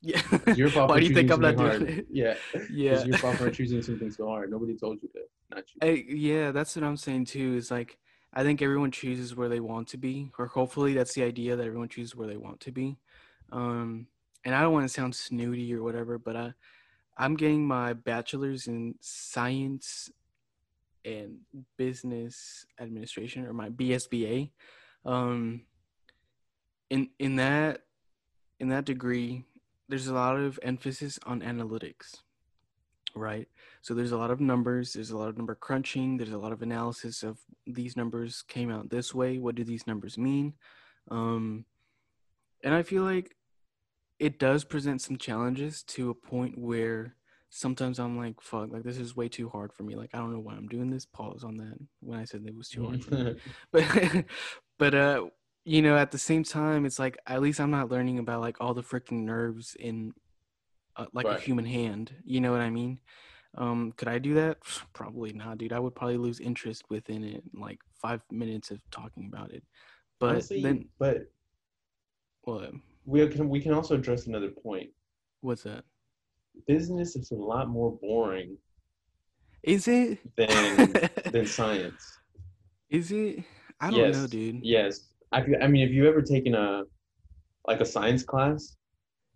[0.00, 0.22] Yeah.
[0.46, 1.82] It's your fault why do you think i'm not doing hard.
[1.82, 2.06] it?
[2.10, 2.34] Yeah.
[2.70, 2.92] Yeah.
[2.92, 4.50] it's your fault for choosing something so hard.
[4.50, 7.54] Nobody told you to not choose Hey, yeah, that's what I'm saying too.
[7.56, 7.98] Is like
[8.32, 11.66] I think everyone chooses where they want to be, or hopefully that's the idea that
[11.66, 12.98] everyone chooses where they want to be.
[13.50, 14.06] Um,
[14.44, 16.52] and I don't want to sound snooty or whatever, but I
[17.16, 20.10] I'm getting my bachelor's in science
[21.04, 21.38] and
[21.76, 24.50] business administration, or my BSBA.
[25.04, 25.62] Um,
[26.90, 27.82] in in that
[28.60, 29.44] in that degree,
[29.88, 32.22] there's a lot of emphasis on analytics,
[33.14, 33.48] right?
[33.82, 36.52] So there's a lot of numbers, there's a lot of number crunching, there's a lot
[36.52, 39.38] of analysis of these numbers came out this way.
[39.38, 40.54] What do these numbers mean?
[41.10, 41.64] Um,
[42.62, 43.36] and I feel like
[44.18, 47.14] it does present some challenges to a point where
[47.50, 49.96] sometimes I'm like, fuck, like this is way too hard for me.
[49.96, 51.06] Like I don't know why I'm doing this.
[51.06, 53.36] Pause on that when I said it was too hard for me.
[53.72, 54.24] But
[54.78, 55.26] but uh
[55.64, 58.56] you know at the same time it's like at least I'm not learning about like
[58.60, 60.12] all the freaking nerves in
[60.96, 62.12] uh, like a human hand.
[62.24, 63.00] You know what I mean?
[63.56, 64.58] Um, could I do that?
[64.92, 65.72] Probably not, dude.
[65.72, 69.62] I would probably lose interest within it, in, like five minutes of talking about it.
[70.20, 71.30] But Honestly, then, but
[72.42, 72.72] what?
[73.06, 74.90] we can we can also address another point
[75.40, 75.84] What's that?
[76.66, 78.56] Business is a lot more boring
[79.62, 80.18] Is it?
[80.36, 80.94] than
[81.32, 82.18] than science.
[82.90, 83.44] Is it?
[83.80, 84.60] I don't know, dude.
[84.64, 86.84] Yes, I I mean, have you've ever taken a
[87.66, 88.76] like a science class?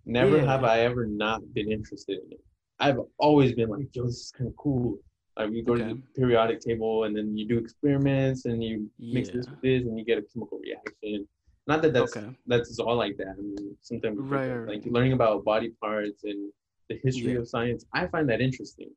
[0.04, 0.46] Never Yeah.
[0.46, 2.40] have I ever not been interested in it.
[2.80, 4.98] I've always been like, yo, this is kind of cool.
[5.36, 9.28] Like you go to the periodic table and then you do experiments and you mix
[9.30, 11.26] this with this and you get a chemical reaction.
[11.68, 12.36] Not that that's Okay.
[12.46, 13.34] that's all like that.
[13.38, 14.92] I mean, sometimes we Right, forget, right, like right.
[14.92, 16.52] learning about body parts and
[16.92, 17.38] the history Yeah.
[17.40, 17.84] of science.
[17.92, 18.90] I find that interesting.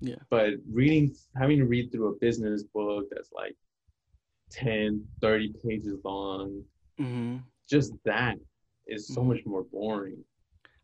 [0.00, 0.16] Yeah.
[0.30, 3.56] But reading, having to read through a business book that's like
[4.50, 6.62] 10, 30 pages long,
[6.98, 7.38] hmm
[7.70, 8.36] just that
[8.86, 9.28] is so Mhm.
[9.28, 10.24] much more boring.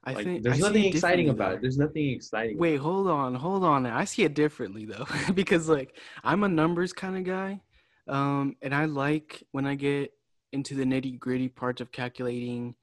[0.05, 1.57] I like, think there's I nothing exciting about though.
[1.57, 1.63] it.
[1.63, 2.57] There's nothing exciting.
[2.57, 3.85] Wait, hold on, hold on.
[3.85, 7.61] I see it differently though, because like I'm a numbers kind of guy,
[8.07, 10.13] um, and I like when I get
[10.53, 12.75] into the nitty gritty parts of calculating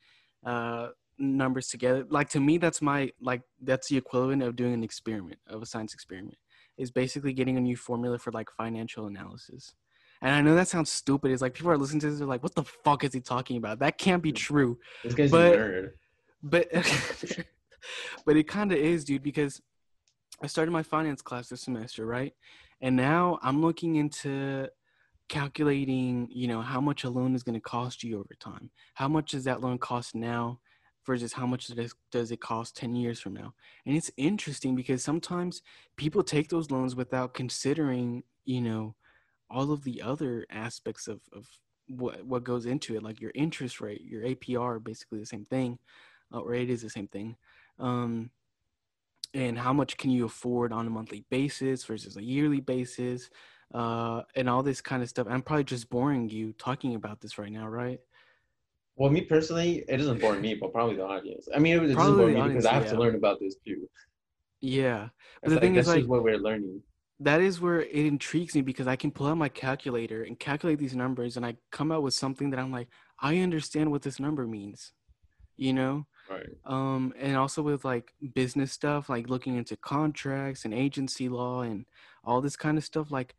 [0.45, 2.05] uh, numbers together.
[2.09, 5.65] Like to me, that's my like that's the equivalent of doing an experiment of a
[5.65, 6.37] science experiment.
[6.77, 9.73] Is basically getting a new formula for like financial analysis.
[10.21, 11.31] And I know that sounds stupid.
[11.31, 13.57] It's like people are listening to this, they're like, "What the fuck is he talking
[13.57, 13.79] about?
[13.79, 15.91] That can't be true." This guy's but- a nerd.
[16.43, 16.67] but
[18.25, 19.61] but it kind of is dude because
[20.41, 22.33] i started my finance class this semester right
[22.81, 24.67] and now i'm looking into
[25.29, 29.07] calculating you know how much a loan is going to cost you over time how
[29.07, 30.59] much does that loan cost now
[31.05, 31.67] versus how much
[32.11, 33.53] does, it cost 10 years from now.
[33.85, 35.61] And it's interesting because sometimes
[35.95, 38.95] people take those loans without considering you know
[39.49, 41.47] all of the other aspects of, of
[41.87, 45.77] what what goes into it like your interest rate your apr basically the same thing
[46.33, 47.35] uh, or it is the same thing
[47.79, 48.29] um,
[49.33, 53.29] and how much can you afford on a monthly basis versus a yearly basis
[53.73, 55.27] uh, and all this kind of stuff.
[55.29, 57.99] I'm probably just boring you talking about this right now right
[58.95, 61.47] Well, me personally, it doesn't bore me, but probably the audience.
[61.53, 63.87] I mean, it, it doesn't bore me because I have to learn about this too.
[64.61, 65.09] yeah
[65.41, 66.81] But It's the like, thing is, like- what we're learning.
[67.19, 70.79] that is where it intrigues me because I can pull out my calculator and calculate
[70.79, 72.87] these numbers and I come out with something that I'm like,
[73.19, 74.93] I understand what this number means,
[75.57, 76.05] you know?
[76.29, 76.49] Right.
[76.65, 81.85] Um, and also with like business stuff, like looking into contracts and agency law and
[82.23, 83.35] all this kind of stuff, like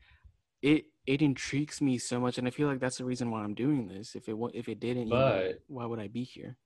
[0.63, 3.55] it it intrigues me so much, and I feel like that's the reason why I'm
[3.55, 4.15] doing this.
[4.15, 6.57] If it if it didn't, you know, why would I be here?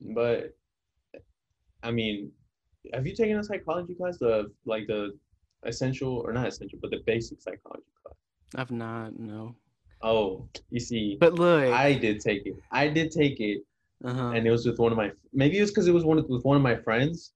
[0.00, 0.56] But
[1.82, 2.32] I mean,
[2.94, 4.18] have you taken a psychology class?
[4.18, 5.18] The like the
[5.64, 8.16] essential or not essential, but the basic psychology class.
[8.56, 9.54] I've not, no.
[10.02, 12.56] Oh, you see, But look, I did take it.
[12.72, 13.62] I did take it,
[14.02, 14.30] uh-huh.
[14.30, 15.12] and it was with one of my.
[15.32, 17.32] Maybe it was because it was one of, with one of my friends.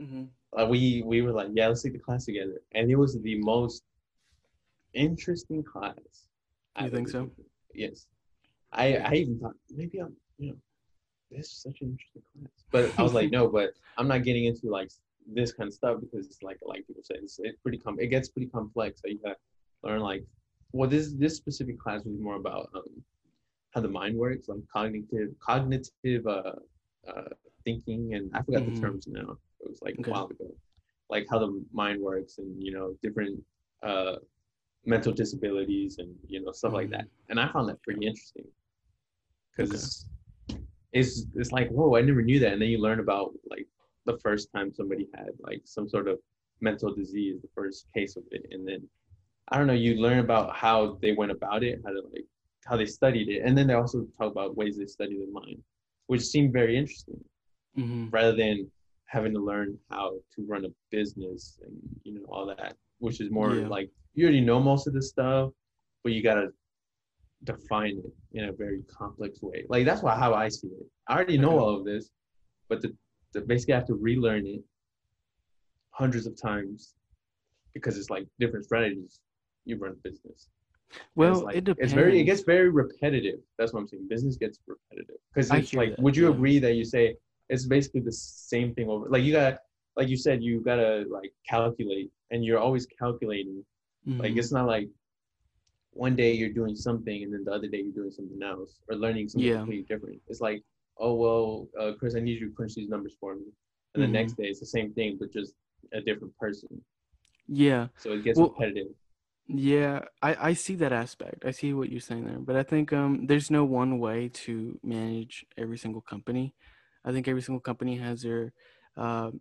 [0.00, 0.28] Mhm.
[0.58, 3.38] Uh, we we were like, yeah, let's take the class together, and it was the
[3.40, 3.84] most
[4.94, 5.94] interesting class.
[6.78, 7.30] You I've think so?
[7.74, 8.06] Yes,
[8.72, 10.56] I I even thought maybe I'm you know
[11.30, 14.44] this is such an interesting class, but I was like, no, but I'm not getting
[14.46, 14.90] into like
[15.32, 18.08] this kind of stuff because it's like like people say it's, it's pretty com it
[18.08, 19.00] gets pretty complex.
[19.02, 19.36] So you got to
[19.88, 20.24] learn like
[20.72, 23.02] well this this specific class was more about um
[23.74, 26.52] how the mind works, like cognitive cognitive uh
[27.08, 27.28] uh
[27.64, 28.74] thinking, and I forgot Mhm.
[28.74, 29.38] the terms now.
[29.60, 30.10] It was like Okay.
[30.10, 30.50] a while ago,
[31.08, 33.42] like how the mind works, and you know different
[33.82, 34.16] uh
[34.84, 37.06] mental disabilities and you know stuff like that.
[37.28, 38.44] And I found that pretty interesting.
[39.56, 39.78] Because Okay.
[39.78, 40.08] it's,
[40.92, 43.66] it's it's like whoa, I never knew that, and then you learn about like
[44.06, 46.18] the first time somebody had like some sort of
[46.60, 48.88] mental disease, the first case of it, and then
[49.48, 52.24] I don't know, you learn about how they went about it, how to like
[52.64, 55.58] how they studied it, and then they also talk about ways they study the mind,
[56.06, 57.22] which seemed very interesting,
[57.78, 58.12] Mhm.
[58.12, 58.70] rather than
[59.06, 63.30] having to learn how to run a business and you know all that, which is
[63.30, 63.66] more Yeah.
[63.76, 65.50] like you already know most of this stuff,
[66.02, 66.48] but you gotta
[67.44, 69.64] define it in a very complex way.
[69.68, 70.86] Like that's why how I see it.
[71.08, 71.58] I already know Okay.
[71.64, 72.10] all of this,
[72.68, 72.94] but the,
[73.32, 74.62] the basically I have to relearn it
[75.90, 76.94] hundreds of times
[77.74, 79.20] because it's like different strategies
[79.64, 80.48] you run a business.
[81.16, 81.92] Well, it's like, it depends.
[81.92, 83.40] It's very it gets very repetitive.
[83.58, 84.06] That's what I'm saying.
[84.08, 86.34] Business gets repetitive because it's like, that, would you yeah.
[86.34, 87.16] agree that you say
[87.48, 89.08] it's basically the same thing over?
[89.08, 89.58] Like you got,
[89.96, 93.64] like you said, you gotta like calculate, and you're always calculating.
[94.18, 94.38] Like Mhm.
[94.38, 94.88] it's not like
[95.92, 98.96] one day you're doing something and then the other day you're doing something else or
[98.96, 99.56] learning something Yeah.
[99.58, 100.20] completely different.
[100.28, 100.62] It's like,
[100.98, 103.46] oh well, uh, Chris, I need you to crunch these numbers for me,
[103.94, 104.12] and the Mhm.
[104.12, 105.54] next day it's the same thing but just
[105.92, 106.82] a different person.
[107.48, 107.88] yeah.
[107.98, 108.88] So it gets Well, repetitive.
[109.48, 111.44] Yeah, I, I see that aspect.
[111.44, 114.78] I see what you're saying there, but I think um there's no one way to
[114.82, 116.54] manage every single company.
[117.04, 118.52] I think every single company has their
[118.96, 119.32] uh,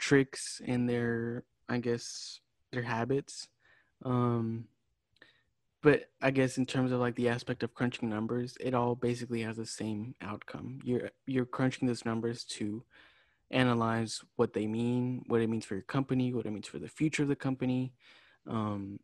[0.00, 2.40] tricks and their I guess
[2.72, 3.46] their habits.
[4.04, 4.64] Um,
[5.82, 9.42] but I guess in terms of like the aspect of crunching numbers, it all basically
[9.42, 10.80] has the same outcome.
[10.82, 12.82] You're you're crunching those numbers to
[13.50, 16.88] analyze what they mean, what it means for your company, what it means for the
[16.88, 17.92] future of the company.
[18.46, 18.98] Um,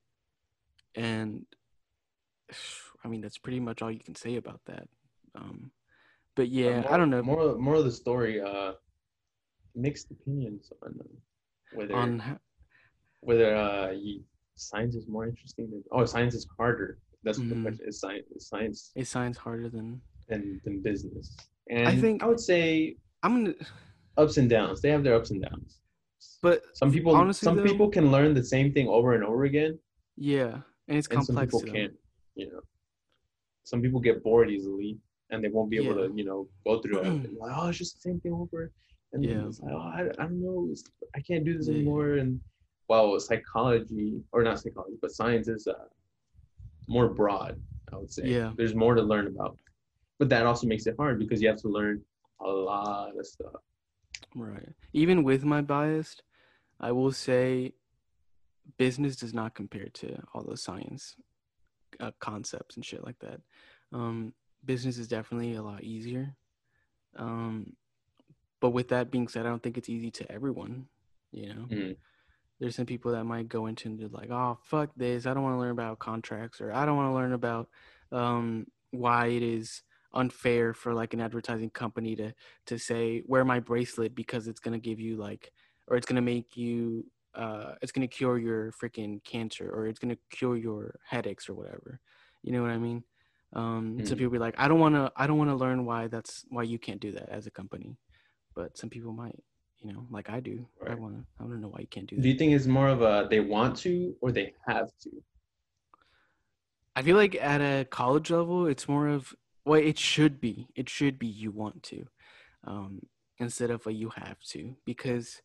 [0.94, 1.46] and
[3.04, 4.88] I mean that's pretty much all you can say about that.
[5.34, 5.70] Um,
[6.34, 8.40] but yeah, more, I don't know More, more of the story.
[8.40, 8.72] Uh,
[9.76, 11.04] mixed opinions on uh,
[11.74, 12.38] whether on ho-
[13.20, 14.22] whether uh, you,
[14.56, 16.98] science is more interesting than oh, science is harder.
[17.22, 17.54] That's what Mhm.
[17.56, 18.00] the question is.
[18.00, 21.36] Science, is science is science harder than than than business.
[21.70, 23.54] And I think- I would say I'm gonna.
[24.16, 24.80] ups and downs.
[24.80, 25.80] They have their ups and downs.
[26.42, 29.44] But Some people, honestly, some though- people can learn the same thing over and over
[29.44, 29.78] again,
[30.16, 31.46] yeah, and it's and some complex.
[31.54, 31.94] people to can't.
[32.34, 32.60] You know,
[33.64, 34.98] some people get bored easily,
[35.30, 36.08] and they won't be able Yeah.
[36.08, 37.32] to, you know, go through it.
[37.38, 38.72] Like, oh, it's just the same thing over,
[39.16, 39.46] and then Yeah.
[39.46, 40.72] it's like, oh, I, I don't know,
[41.14, 41.74] I can't do this Yeah.
[41.74, 42.14] anymore.
[42.14, 42.40] And
[42.88, 45.74] well, psychology or not psychology, but science is uh,
[46.88, 47.60] more broad.
[47.92, 48.24] I would say.
[48.26, 48.52] Yeah.
[48.56, 49.56] There's more to learn about,
[50.18, 52.02] but that also makes it hard because you have to learn
[52.44, 53.52] a lot of stuff.
[54.34, 54.68] Right.
[54.92, 56.16] Even with my bias,
[56.80, 57.72] I will say
[58.76, 61.14] business does not compare to all those science
[62.00, 63.40] uh, concepts and shit like that.
[63.92, 66.34] Um, business is definitely a lot easier.
[67.16, 67.72] Um,
[68.60, 70.88] but with that being said, I don't think it's easy to everyone.
[71.32, 71.96] You know, Mhm.
[72.60, 75.26] there's some people that might go into and be like, oh, fuck this.
[75.26, 77.68] I don't want to learn about contracts or I don't want to learn about
[78.12, 79.82] um, why it is
[80.14, 82.32] unfair for like an advertising company to
[82.66, 85.52] to say wear my bracelet because it's gonna give you like
[85.88, 90.16] or it's gonna make you uh it's gonna cure your freaking cancer or it's gonna
[90.30, 92.00] cure your headaches or whatever.
[92.42, 93.04] You know what I mean?
[93.52, 94.18] Um, so Mhm.
[94.18, 96.62] people be like, I don't want to, I don't want to learn why that's why
[96.62, 97.96] you can't do that as a company,
[98.56, 99.38] but some people might,
[99.78, 100.66] you know, like I do.
[100.84, 102.22] I want to, I want to know why you can't do that.
[102.22, 105.10] Do you think it's more of a they want to or they have to?
[106.96, 109.34] I feel like at a college level, it's more of
[109.66, 110.68] well, it should be.
[110.74, 112.06] It should be you want to,
[112.64, 113.02] um,
[113.38, 114.76] instead of a you have to.
[114.86, 115.42] Because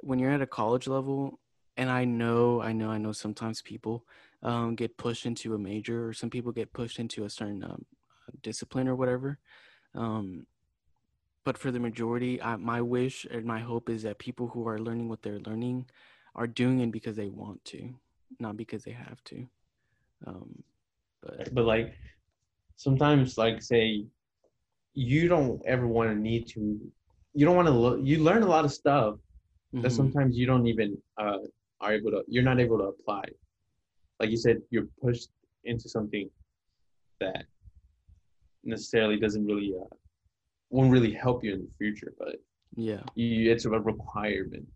[0.00, 1.38] when you're at a college level,
[1.76, 4.04] and I know, I know, I know, sometimes people
[4.42, 7.84] um, get pushed into a major, or some people get pushed into a certain um,
[8.42, 9.38] discipline or whatever.
[9.94, 10.46] Um,
[11.44, 14.78] but for the majority, I, my wish and my hope is that people who are
[14.78, 15.86] learning what they're learning
[16.34, 17.94] are doing it because they want to,
[18.38, 19.46] not because they have to.
[20.26, 20.62] Um,
[21.22, 21.94] but But like
[22.76, 24.06] sometimes, like say,
[24.94, 26.78] you don't ever want to need to.
[27.34, 28.00] You don't want to look.
[28.02, 29.16] You learn a lot of stuff
[29.72, 29.96] that mhm.
[29.96, 31.38] sometimes you don't even uh,
[31.80, 32.24] are able to.
[32.26, 33.24] You're not able to apply.
[34.20, 35.30] Like you said, you're pushed
[35.64, 36.28] into something
[37.20, 37.44] that
[38.64, 39.94] necessarily doesn't really uh,
[40.70, 42.36] won't really help you in the future, but
[42.74, 44.66] yeah, you, it's a requirement.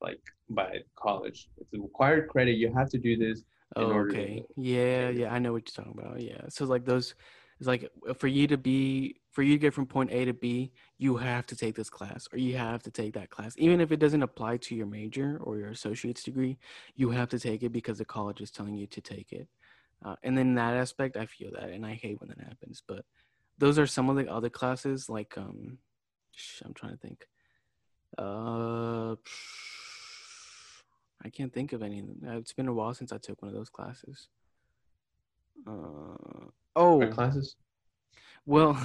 [0.00, 2.52] Like by college, it's a required credit.
[2.52, 3.38] You have to do this.
[3.76, 4.44] in Oh, order to- okay.
[4.56, 6.20] Yeah, yeah, I know what you're talking about.
[6.20, 6.42] Yeah.
[6.48, 7.14] So like those
[7.60, 10.32] it's like uh, for you to be for you to get from point A to
[10.34, 13.54] B, you have to take this class or you have to take that class.
[13.58, 16.58] Even if it doesn't apply to your major or your associate's degree,
[16.96, 19.48] you have to take it because the college is telling you to take it.
[20.04, 22.82] Uh, and then that aspect, I feel that and I hate when that happens.
[22.86, 23.04] But
[23.58, 25.78] those are some of the other classes like um
[26.64, 27.26] I'm trying to think.
[28.18, 29.16] Uh
[31.24, 32.02] I can't think of any.
[32.26, 34.28] Uh, It's been a while since I took one of those classes.
[35.66, 37.56] Uh, oh, Art classes.
[38.44, 38.78] well,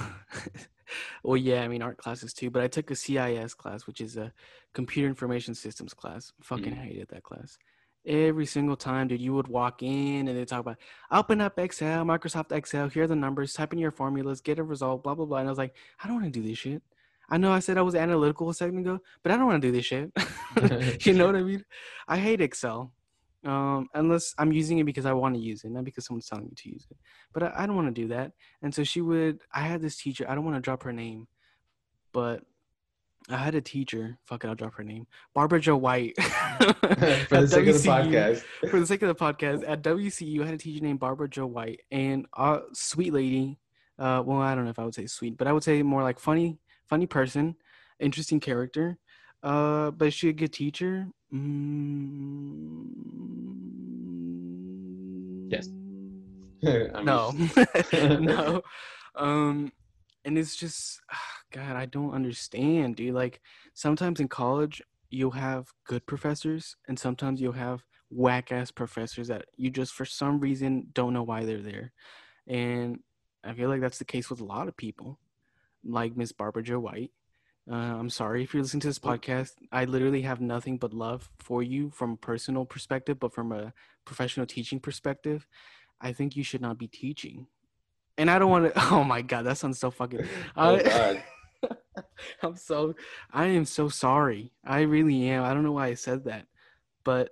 [1.22, 1.60] well, yeah.
[1.62, 2.50] I mean, art classes too.
[2.50, 4.32] But I took a CIS class, which is a
[4.72, 6.32] computer information systems class.
[6.42, 6.82] Fucking Mhm.
[6.84, 7.58] hated that class.
[8.06, 10.78] Every single time, dude, you would walk in and they talk about
[11.10, 12.88] open up Excel, Microsoft Excel.
[12.88, 13.52] Here are the numbers.
[13.52, 14.40] Type in your formulas.
[14.40, 15.02] Get a result.
[15.02, 15.38] Blah blah blah.
[15.38, 16.82] And I was like, I don't want to do this shit.
[17.28, 19.68] I know I said I was analytical a second ago, but I don't want to
[19.68, 20.10] do this shit.
[21.06, 21.64] you know what I mean?
[22.08, 22.92] I hate Excel.
[23.44, 26.44] Um, unless I'm using it because I want to use it, not because someone's telling
[26.44, 26.96] me to use it.
[27.32, 28.32] But I, I don't want to do that.
[28.62, 29.40] And so she would.
[29.54, 30.26] I had this teacher.
[30.28, 31.26] I don't want to drop her name,
[32.12, 32.42] but
[33.28, 34.18] I had a teacher.
[34.24, 35.06] Fuck it, I'll drop her name.
[35.34, 36.14] Barbara Joe White.
[36.22, 36.26] For
[36.66, 38.42] the sake of the podcast.
[38.70, 41.46] for the sake of the podcast, at WCU, I had a teacher named Barbara Joe
[41.46, 43.58] White, and uh, sweet lady.
[43.98, 46.02] Uh, well, I don't know if I would say sweet, but I would say more
[46.02, 47.54] like funny, funny person,
[48.00, 48.98] interesting character.
[49.42, 51.06] Uh, but is she a good teacher?
[51.32, 52.86] Mm,
[55.50, 55.68] Yes.
[56.62, 57.34] No,
[58.20, 58.62] no.
[59.16, 59.72] Um,
[60.24, 61.00] and it's just,
[61.52, 63.14] God, I don't understand, dude.
[63.14, 63.40] Like
[63.74, 69.44] sometimes in college, you'll have good professors, and sometimes you'll have whack ass professors that
[69.56, 71.92] you just for some reason don't know why they're there.
[72.46, 73.00] And
[73.44, 75.18] I feel like that's the case with a lot of people,
[75.84, 77.12] like Miss Barbara Joe White.
[77.70, 79.52] Uh, I'm sorry if you're listening to this podcast.
[79.70, 83.72] I literally have nothing but love for you from a personal perspective, but from a
[84.04, 85.46] professional teaching perspective,
[86.00, 87.46] I think you should not be teaching.
[88.18, 88.80] And I don't want to.
[88.90, 90.26] Oh my god, that sounds so fucking.
[90.56, 91.22] Oh God.
[92.42, 92.94] I'm so
[93.32, 94.52] I am so sorry.
[94.64, 95.44] I really am.
[95.44, 96.46] I don't know why I said that.
[97.04, 97.30] But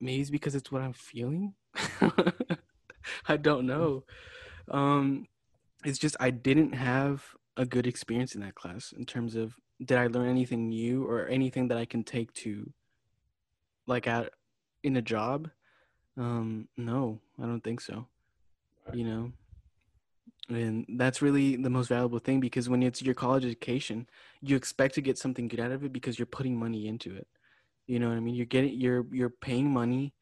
[0.00, 1.54] maybe it's because it's what I'm feeling.
[3.28, 4.04] I don't know.
[4.70, 5.26] Um
[5.84, 7.24] it's just I didn't have
[7.56, 11.26] a good experience in that class in terms of did I learn anything new or
[11.26, 12.72] anything that I can take to
[13.86, 14.32] like at
[14.82, 15.50] in a job?
[16.16, 18.06] Um no, I don't think so.
[18.92, 19.32] You know.
[20.48, 24.06] And that's really the most valuable thing because when it's your college education,
[24.42, 27.26] you expect to get something good out of it because you're putting money into it.
[27.86, 28.34] You know what I mean?
[28.34, 30.12] You're getting you're you're paying money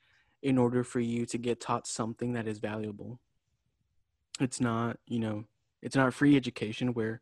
[0.42, 3.18] in order for you to get taught something that is valuable.
[4.40, 5.44] It's not, you know,
[5.80, 7.20] it's not free education where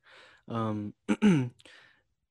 [0.49, 0.95] um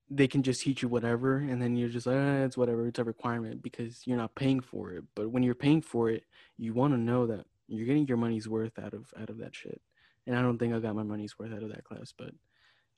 [0.09, 2.99] they can just teach you whatever and then you're just like eh, it's whatever it's
[2.99, 6.25] a requirement because you're not paying for it but when you're paying for it
[6.57, 9.55] you want to know that you're getting your money's worth out of out of that
[9.55, 9.79] shit
[10.27, 12.31] and i don't think i got my money's worth out of that class but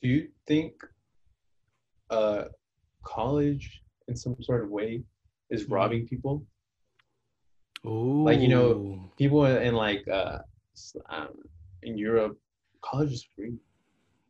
[0.02, 0.74] Do you think
[2.10, 2.44] uh
[3.04, 5.04] college in some sort of way
[5.50, 5.72] is Mhm.
[5.72, 6.46] robbing people?
[7.86, 10.40] oh Like, you know, People in, like uh
[11.10, 11.34] um,
[11.84, 12.36] in Europe,
[12.82, 13.54] college is free.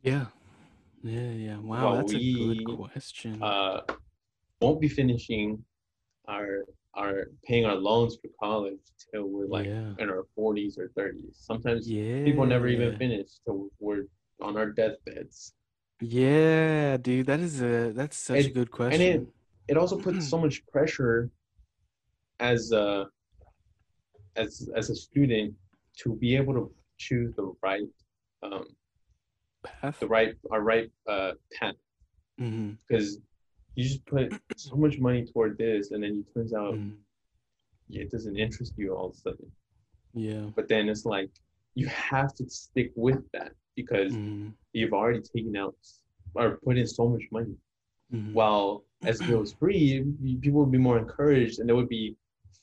[0.02, 0.26] yeah
[1.04, 3.80] yeah yeah wow that's a good question Uh,
[4.62, 5.64] won't be finishing
[6.28, 6.50] our
[6.94, 8.80] our paying our loans for college
[9.14, 11.36] till we're like yeah in our forties or thirties.
[11.39, 14.06] Sometimes yeah people never even finish till we're
[14.42, 15.54] on our deathbeds.
[16.02, 19.02] Yeah, dude, that is a that's such a good question.
[19.02, 19.28] And it
[19.70, 21.30] it also puts so much pressure
[22.39, 23.08] as a
[24.36, 25.54] as as a student
[26.00, 27.88] to be able to choose the right
[28.44, 28.66] um
[29.64, 30.00] Path.
[30.00, 31.76] the right our right uh path
[32.39, 33.20] hmm because
[33.76, 36.89] you just put so much money toward this and then it turns out hmm
[37.89, 39.51] it doesn't interest you all of a sudden.
[40.13, 40.45] Yeah.
[40.55, 41.30] but then it's like
[41.76, 45.76] you have to stick with that because hmm you've already taken out
[46.36, 47.55] or put in so much money.
[48.11, 50.03] Hmm while as it was free
[50.41, 52.15] people would be more encouraged and they would be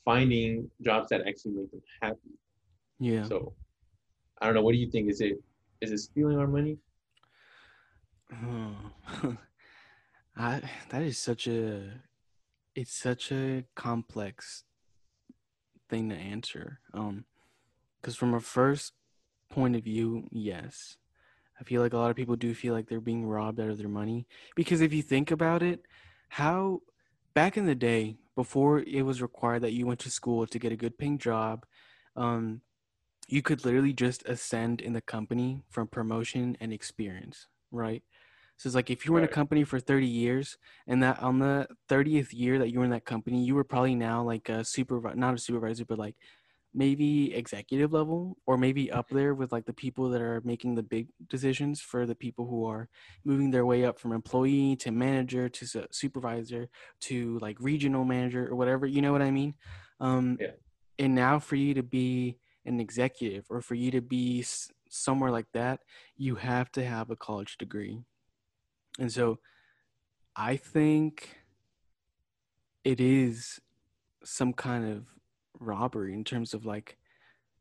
[0.05, 2.33] finding jobs that actually make them happy.
[2.99, 3.23] Yeah.
[3.23, 3.53] so
[4.41, 4.61] i don't know.
[4.63, 5.09] What do you think?
[5.09, 5.35] Is it
[5.81, 6.77] is it stealing our money?
[8.33, 9.35] Oh.
[10.39, 12.01] I that is such a
[12.73, 14.63] it's such a complex
[15.89, 16.79] thing to answer.
[16.93, 17.25] Um
[18.01, 18.93] cuz from a first
[19.49, 20.97] point of view, yes.
[21.59, 23.77] I feel like a lot of people do feel like they're being robbed out of
[23.77, 25.85] their money because if you think about it,
[26.29, 26.81] how
[27.33, 30.71] back in the day before it was required that you went to school to get
[30.71, 31.65] a good paying job,
[32.15, 32.61] um
[33.27, 38.03] you could literally just ascend in the company from promotion and experience, right?
[38.59, 41.39] So it's like if you were in a company for 30 years and that on
[41.39, 44.63] the 30th year that you were in that company, you were probably now like a
[44.65, 46.17] supervisor, not a supervisor, but like
[46.73, 50.83] maybe executive level or maybe up there with like the people that are making the
[50.83, 52.87] big decisions for the people who are
[53.25, 56.69] moving their way up from employee to manager to su- supervisor
[57.01, 59.55] to like regional manager or whatever, you know what I mean?
[59.99, 60.51] Um, Yeah.
[60.99, 65.31] And now for you to be an executive or for you to be s- somewhere
[65.31, 65.81] like that,
[66.17, 68.03] you have to have a college degree.
[68.99, 69.39] And so
[70.35, 71.37] I think
[72.83, 73.59] it is
[74.23, 75.05] some kind of
[75.59, 76.97] robbery in terms of like,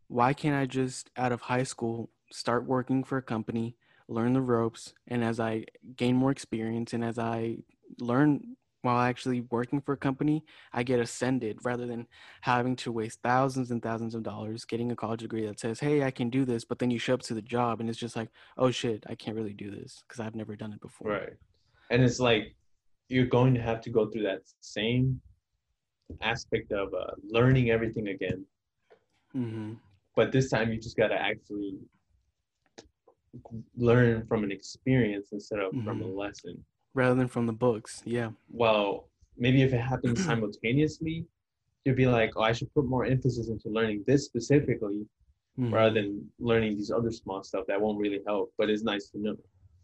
[0.08, 3.76] why can't I just out of high school start working for a company,
[4.08, 5.64] learn the ropes, and as I
[5.96, 7.58] gain more experience and as I
[8.00, 12.06] learn while actually working for a company, I get ascended rather than
[12.42, 16.02] having to waste thousands and thousands of dollars getting a college degree that says, hey,
[16.04, 18.16] I can do this, but then you show up to the job and it's just
[18.16, 21.10] like, oh shit, I can't really do this because I've never done it before.
[21.10, 21.32] right
[21.90, 22.54] and it's like
[23.08, 25.20] you're going to have to go through that same
[26.20, 28.44] aspect of uh, learning everything again
[29.32, 29.72] hmm
[30.16, 31.74] but this time you just got to actually
[33.76, 36.16] learn from an experience instead of from a Mhm.
[36.16, 36.64] lesson
[36.94, 38.02] Rather than from the books.
[38.04, 38.30] Yeah.
[38.50, 39.08] well
[39.40, 41.24] maybe if it happens simultaneously
[41.84, 45.06] you'd be like oh i should put more emphasis into learning this specifically
[45.58, 45.72] Mhm.
[45.72, 49.18] rather than learning these other small stuff that won't really help but it's nice to
[49.20, 49.34] know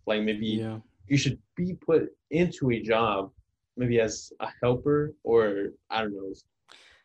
[0.07, 0.78] like maybe Yeah.
[1.09, 3.30] you should be put into a job
[3.76, 6.32] maybe as a helper or i don't know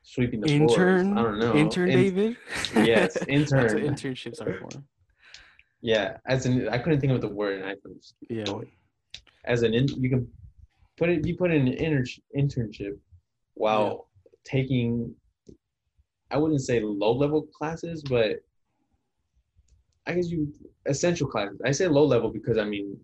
[0.04, 0.68] sweeping the Intern.
[0.68, 2.38] floors i don't know Intern In- David.
[2.76, 3.82] yes, That's what intern.
[3.96, 4.70] internships are for.
[5.82, 8.44] yeah as an i couldn't think of the word and i couldn't Yeah.
[8.44, 8.72] going.
[9.46, 10.28] As an in, you can
[10.98, 12.98] put it you put in an inter- internship
[13.56, 14.08] while
[14.44, 15.14] taking
[16.32, 18.38] i wouldn't say low level classes but
[20.08, 20.52] i guess you
[20.86, 22.98] essential classes i say low level because i mean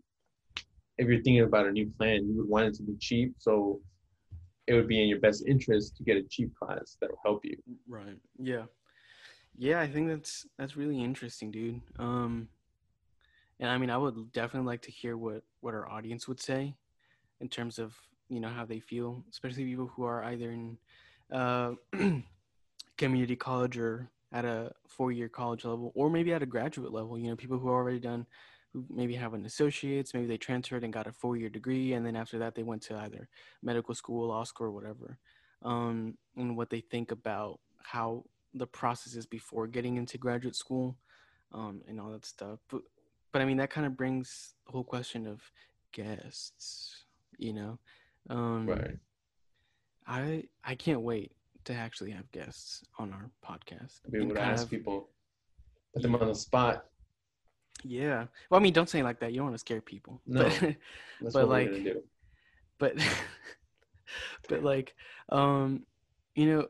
[0.98, 3.80] if you're thinking about a new plan you would want it to be cheap so
[4.68, 7.44] it would be in your best interest to get a cheap class that will help
[7.46, 7.58] you
[7.88, 8.18] Right.
[8.40, 8.66] Yeah.
[9.58, 11.82] Yeah, I think that's that's really interesting, dude.
[11.98, 12.50] Um
[13.60, 16.76] and I mean I would definitely like to hear what what our audience would say
[17.42, 17.96] in terms of,
[18.30, 20.78] you know, how they feel, especially people who are either in
[21.32, 21.74] uh
[22.98, 27.30] community college or at a four-year college level or maybe at a graduate level, you
[27.30, 28.26] know, people who are already done
[28.74, 32.16] who maybe have an associates, maybe they transferred and got a four-year degree and then
[32.16, 33.28] after that they went to either
[33.64, 35.18] medical school, law school or whatever.
[35.64, 38.26] Um and what they think about how
[38.56, 40.98] the process is before getting into graduate school
[41.54, 42.60] um, and all that stuff.
[42.70, 42.82] But,
[43.36, 45.42] but I mean, that kind of brings the whole question of
[45.92, 47.04] guests,
[47.38, 47.78] you know?
[48.30, 48.98] Um, right
[50.08, 51.34] I, I can't wait
[51.66, 54.00] to actually have guests on our podcast.
[54.10, 55.10] we would ask of- people
[55.94, 56.86] put them on the spot
[57.84, 58.28] Yeah.
[58.50, 59.32] Well, I mean, don't say it like that.
[59.34, 60.22] You don't want to scare people.
[60.26, 60.44] No.
[60.44, 62.04] But, that's But, what like, we're gonna do
[62.80, 62.94] but
[64.50, 64.96] but like
[65.30, 65.86] um
[66.36, 66.68] you know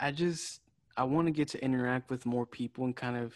[0.00, 0.60] i just
[0.96, 3.34] i want to get to interact with more people and kind of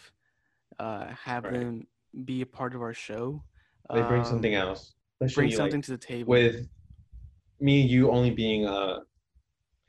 [0.79, 1.53] uh have Right.
[1.53, 1.87] them
[2.25, 3.43] be a part of our show
[3.93, 6.29] they bring something Um, else especially bring something like, to the table.
[6.29, 6.67] with
[7.59, 8.99] me you only being uh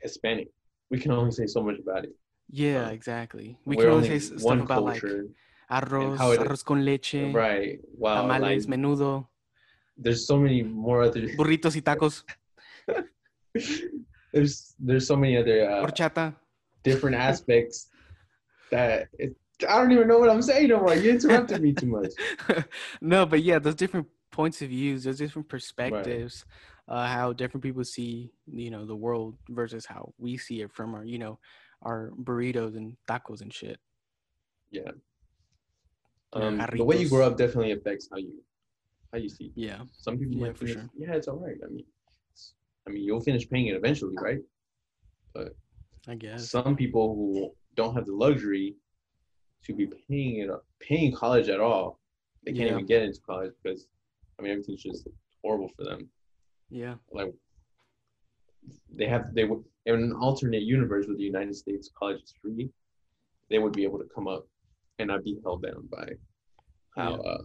[0.00, 0.48] hispanic.
[0.90, 2.14] We can only say so much about it.
[2.50, 3.56] Yeah um, exactly.
[3.64, 5.02] We can only only say one stuff about like
[5.70, 7.78] arroz arroz con leche right.
[7.96, 9.26] Wow tamales like, menudo.
[9.96, 12.24] there's so many more other burritos y tacos.
[14.32, 16.34] There's there's so many other uh, horchata.
[16.82, 17.88] different aspects
[18.70, 19.36] that it
[19.68, 20.94] I don't even know what I'm saying no more.
[20.94, 22.12] You interrupted me too much.
[23.00, 26.44] no, but yeah, those different points of views, those different perspectives,
[26.88, 30.94] uh, how different people see, you know, the world versus how we see it from
[30.94, 31.38] our, you know,
[31.82, 33.78] our burritos and tacos and shit.
[34.70, 34.92] Yeah.
[36.32, 38.42] Um, the way you grow up definitely affects how you
[39.12, 39.52] how you see.
[39.54, 40.88] Yeah, Some people Yeah, for sure.
[40.96, 41.56] yeah, it's all right.
[41.62, 41.84] I mean,
[42.86, 44.38] I mean, you'll finish paying it eventually, right?
[45.34, 45.54] But
[46.08, 46.50] I guess.
[46.50, 48.76] Some people who don't have the luxury
[49.64, 50.50] to be paying it,
[50.80, 52.00] paying college at all,
[52.44, 52.72] they can't Yeah.
[52.74, 53.86] even get into college because,
[54.38, 55.06] I mean, everything's just
[55.42, 56.10] horrible for them.
[56.70, 57.34] Yeah, Like,
[58.94, 62.70] they have they would in an alternate universe where the United States college is free,
[63.50, 64.46] they would be able to come up
[64.98, 66.08] and not be held down by
[66.96, 67.42] how uh,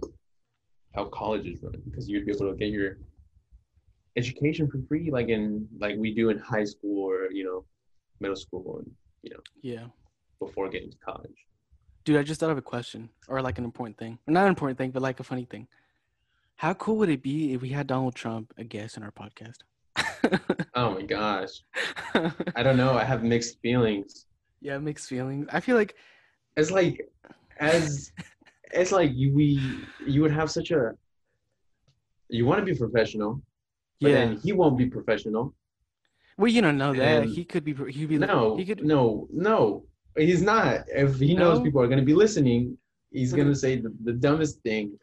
[0.96, 2.98] how college is run because you'd be able to get your
[4.16, 7.66] education for free like in like we do in high school or you know
[8.20, 8.92] middle school and
[9.24, 9.88] you know yeah.
[10.40, 11.46] before getting to college.
[12.08, 14.18] Dude, I just thought of a question or like an important thing.
[14.26, 15.68] Or not an important thing, but like a funny thing.
[16.56, 19.58] How cool would it be if we had Donald Trump a guest in our podcast?
[20.74, 21.64] Oh my gosh,
[22.56, 22.94] I don't know.
[22.94, 24.26] I have mixed feelings.
[24.62, 25.48] yeah, mixed feelings.
[25.52, 25.96] I feel like
[26.56, 27.10] It's like
[27.60, 28.14] as
[28.72, 29.60] it's like you we
[30.06, 30.94] you would have such a
[32.30, 33.42] you want to be professional,
[34.00, 34.16] but yeah.
[34.16, 35.54] then he won't be professional.
[36.38, 37.24] Well, you don't know that.
[37.24, 39.84] And- He could be he'd be No, he could no, no.
[40.18, 40.86] He's not.
[40.88, 41.64] If he knows No?
[41.66, 42.78] people are gonna be listening,
[43.12, 44.98] he's gonna say the, the dumbest thing.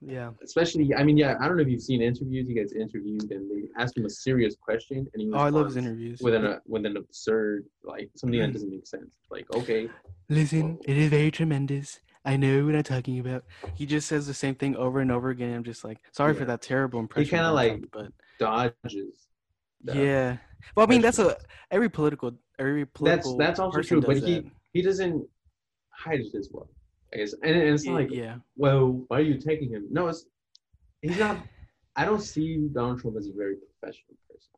[0.00, 0.30] Yeah.
[0.44, 2.46] Especially, I mean, yeah, I don't know if you've seen interviews.
[2.46, 5.66] He gets interviewed and they ask him a serious question, and he Oh, I love
[5.66, 6.20] his interviews.
[6.20, 8.46] with an with an absurd like something Mm.
[8.46, 9.16] that doesn't make sense.
[9.30, 9.88] Like, okay,
[10.28, 12.00] Listen, it is very tremendous.
[12.24, 13.44] I know what I'm talking about.
[13.74, 15.54] He just says the same thing over and over again.
[15.54, 17.24] I'm just like, sorry for that terrible impression.
[17.24, 19.28] He kinda like Trump, but dodges.
[19.84, 20.36] yeah.
[20.76, 21.36] Well, I mean, that's a
[21.70, 23.38] every political every That's political.
[23.38, 24.44] that's also true, but does he that.
[24.72, 25.26] he doesn't
[25.90, 26.68] hide it as well.
[27.12, 29.86] I guess, and, and it's not like, yeah, well, why are you taking him?
[29.90, 30.26] No, it's
[31.02, 31.38] he's not.
[31.96, 34.52] I don't see Donald Trump as a very professional person.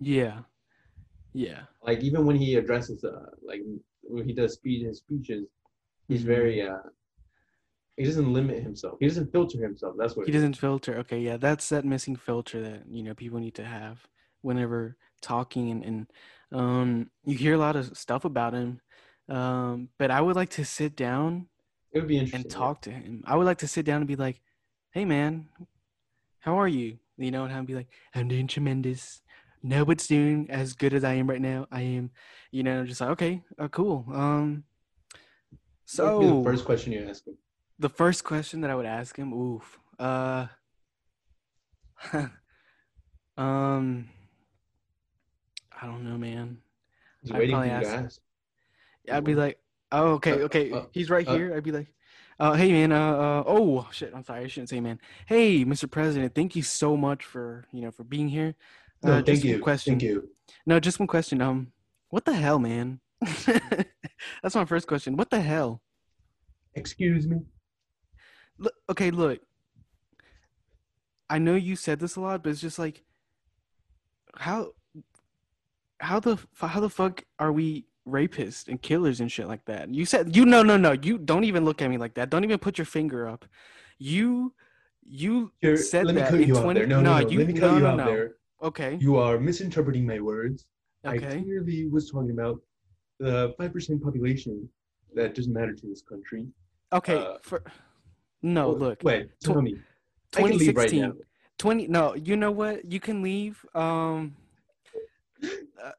[0.00, 0.40] yeah,
[1.32, 3.60] yeah, Like even when he addresses, uh, like
[4.02, 5.46] when he does speech his speeches,
[6.08, 6.26] he's Mhm.
[6.26, 6.78] very uh,
[7.96, 8.98] he doesn't limit himself.
[9.00, 9.94] He doesn't filter himself.
[9.98, 10.96] That's what he doesn't filter.
[10.98, 14.06] Okay, yeah, that's that missing filter that you know people need to have
[14.42, 16.06] whenever talking and, and
[16.52, 18.80] um you hear a lot of stuff about him.
[19.28, 21.48] Um, but I would like to sit down
[21.92, 22.50] It would be interesting.
[22.50, 23.22] and talk to him.
[23.26, 24.40] I would like to sit down and be like,
[24.92, 25.48] "Hey, man,
[26.40, 29.22] how are you?" You know, and I'd be like, "I'm doing tremendous.
[29.62, 31.66] Nobody's doing as good as I am right now.
[31.70, 32.10] I am,
[32.50, 34.06] you know, just like, okay, uh, cool.
[34.12, 34.64] Um,
[35.96, 37.36] What would be so the first question you ask him.
[37.78, 40.46] the first question that I would ask him, oof, uh,
[43.36, 44.08] um,
[45.80, 46.58] I don't know, man.
[47.22, 48.20] He's I'd waiting for probably ask-.
[49.10, 49.58] I'd be like,
[49.92, 51.34] oh, okay, Uh, okay, uh, he's right uh.
[51.34, 51.54] here.
[51.56, 51.92] I'd be like,
[52.38, 54.98] uh, hey, man, uh, uh, oh, shit, I'm sorry, I shouldn't say, man.
[55.26, 55.90] Hey, Mr.
[55.90, 58.54] President, thank you so much for, you know, for being here.
[59.02, 59.52] No, Uh, thank just you.
[59.54, 59.92] One question.
[59.92, 60.30] Thank you.
[60.66, 61.40] No, just one question.
[61.42, 61.72] Um,
[62.08, 63.00] what the hell, man?
[64.42, 65.16] That's my first question.
[65.16, 65.82] What the hell?
[66.74, 67.40] Excuse me.
[68.58, 69.40] Look, okay, look.
[71.28, 73.02] I know you said this a lot, but it's just like,
[74.36, 74.72] how,
[76.00, 79.92] how the how the fuck are we rapists and killers and shit like that?
[79.94, 82.30] You said you no no no you don't even look at me like that.
[82.30, 83.44] Don't even put your finger up.
[83.98, 84.54] You
[85.06, 86.86] you Here, said that in you 20 there.
[86.86, 87.28] No, no, no.
[87.28, 88.06] you let me cut no you out no.
[88.06, 88.34] there.
[88.62, 90.66] Okay You are misinterpreting my words.
[91.04, 92.60] I clearly was talking about
[93.18, 94.68] the five percent population
[95.14, 96.46] that doesn't matter to this country.
[96.92, 97.62] okay uh, for
[98.42, 99.76] no Oh, look Wait, tell me.
[100.36, 101.26] I can leave right 2016
[101.58, 104.36] 20 no you know what you can leave um
[105.42, 105.90] uh,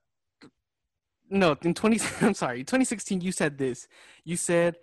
[1.30, 3.88] no in 20 i'm sorry 2016 you said this.
[4.26, 4.76] You said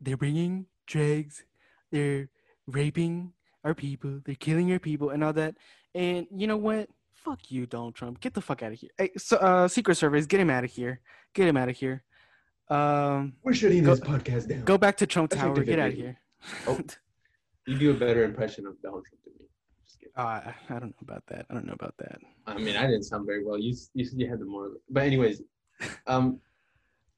[0.00, 1.44] they're bringing drugs
[1.92, 2.28] they're
[2.66, 3.32] raping
[3.64, 5.54] our people they're killing our people and all that.
[5.94, 6.88] And you know what?
[7.14, 8.20] Fuck you donald trump.
[8.20, 8.90] Get the fuck out of here.
[8.98, 11.00] Hey so uh secret service get him out of here.
[11.34, 12.02] Get him out of here.
[12.68, 14.64] Um We're shutting Go- this podcast down.
[14.64, 15.62] go back to trump That's tower.
[15.64, 16.20] get out of here.
[16.66, 16.78] Oh.
[17.66, 19.46] You do a better impression of Donald Trump than me.
[19.86, 20.03] Just kidding.
[20.16, 23.04] Uh, i don't know about that i don't know about that I mean, I didn't
[23.04, 23.58] sound very well.
[23.58, 24.72] You you, you had the more.
[24.90, 25.40] But anyways,
[26.06, 26.40] um.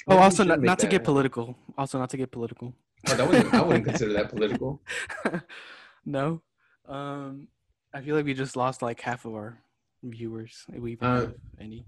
[0.06, 1.56] Oh, also not, not to get political.
[1.76, 2.72] Also not to get political.
[3.08, 4.80] Oh, that wasn't, I wouldn't consider that political.
[6.06, 6.42] no.
[6.86, 7.48] Um,
[7.92, 9.58] I feel like we just lost like half of our
[10.04, 10.64] viewers.
[10.72, 11.84] If we even Uh, have any.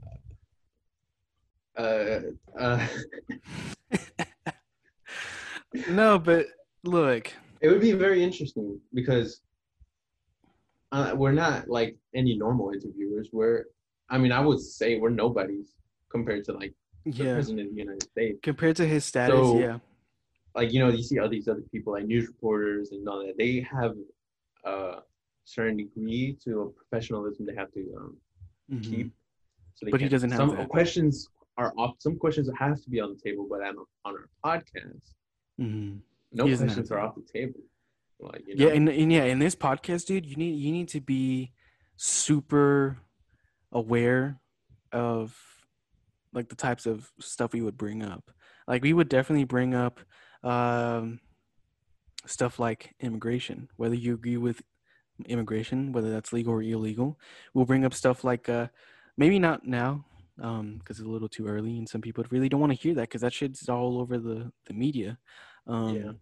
[1.78, 2.20] Uh,
[2.58, 2.86] uh,
[5.88, 6.46] No, but
[6.82, 7.32] look.
[7.60, 9.42] it would be very interesting because
[10.92, 13.28] uh, we're not like any normal interviewers.
[13.32, 13.64] We're,
[14.08, 15.74] I mean, I would say we're nobodies
[16.10, 16.72] compared to like
[17.04, 17.34] the Yeah.
[17.34, 18.38] president of the United States.
[18.42, 19.78] Compared to his status, So- yeah.
[20.54, 23.36] like you know you see all these other people like news reporters and all that
[23.36, 23.94] they have
[24.64, 25.00] a
[25.44, 28.16] certain degree to a professionalism they have to um,
[28.70, 28.82] Mhm.
[28.82, 29.12] keep.
[29.74, 30.68] So they But he can't- doesn't have some that.
[30.68, 31.96] questions are off.
[32.00, 35.14] Some questions have to be on the table, but on, on our podcast,
[35.60, 36.00] Mhm.
[36.32, 37.60] no He questions are off the table.
[38.20, 40.88] Like you know, Yeah, and, and yeah, in this podcast, dude, you need you need
[40.88, 41.52] to be
[41.96, 42.98] super
[43.72, 44.40] aware
[44.92, 45.36] of
[46.32, 48.30] like the types of stuff we would bring up.
[48.66, 50.00] Like we would definitely bring up
[50.42, 51.20] um,
[52.26, 54.62] stuff like immigration, whether you agree with
[55.26, 57.18] immigration, whether that's legal or illegal.
[57.54, 58.68] We'll bring up stuff like uh,
[59.16, 60.04] maybe not now
[60.36, 63.08] because it's a little too early, and some people really don't want to hear that
[63.08, 65.18] because that shit's all over the the media.
[65.66, 66.12] Um, Yeah.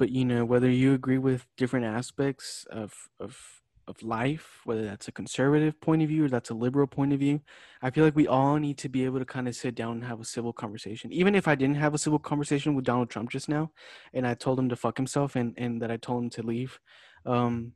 [0.00, 5.08] But you know, whether you agree with different aspects of of of life, whether that's
[5.08, 7.42] a conservative point of view or that's a liberal point of view,
[7.82, 10.04] I feel like we all need to be able to kind of sit down and
[10.04, 11.12] have a civil conversation.
[11.12, 13.72] Even if I didn't have a civil conversation with Donald Trump just now,
[14.14, 16.80] and I told him to fuck himself and and that I told him to leave,
[17.26, 17.74] um,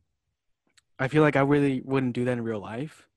[0.98, 3.08] I feel like I really wouldn't do that in real life.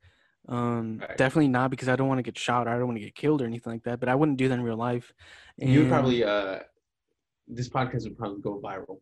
[0.49, 1.17] Um, Right.
[1.17, 2.67] definitely not because I don't want to get shot.
[2.67, 3.99] Or I don't want to get killed or anything like that.
[3.99, 5.13] But I wouldn't do that in real life.
[5.59, 6.59] And you would probably uh,
[7.47, 8.99] this podcast would probably go viral.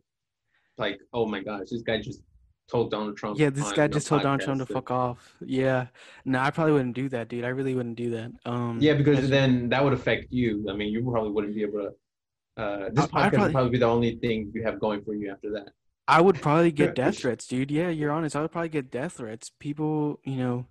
[0.78, 2.22] Like, oh my gosh, this guy just
[2.68, 3.40] told Donald Trump.
[3.40, 5.34] Yeah, this guy just told Donald Trump to fuck off.
[5.42, 5.88] Yeah,
[6.26, 7.46] no, I probably wouldn't do that, dude.
[7.46, 8.32] I really wouldn't do that.
[8.46, 10.66] Um, Yeah, because then that would affect you.
[10.70, 12.62] I mean, you probably wouldn't be able to.
[12.62, 15.14] Uh, this I- podcast probably- would probably be the only thing you have going for
[15.14, 15.70] you after that.
[16.08, 17.72] I would probably get death threats, dude.
[17.72, 18.36] Yeah, you're honest.
[18.36, 19.50] I would probably get death threats.
[19.60, 20.68] People, you know,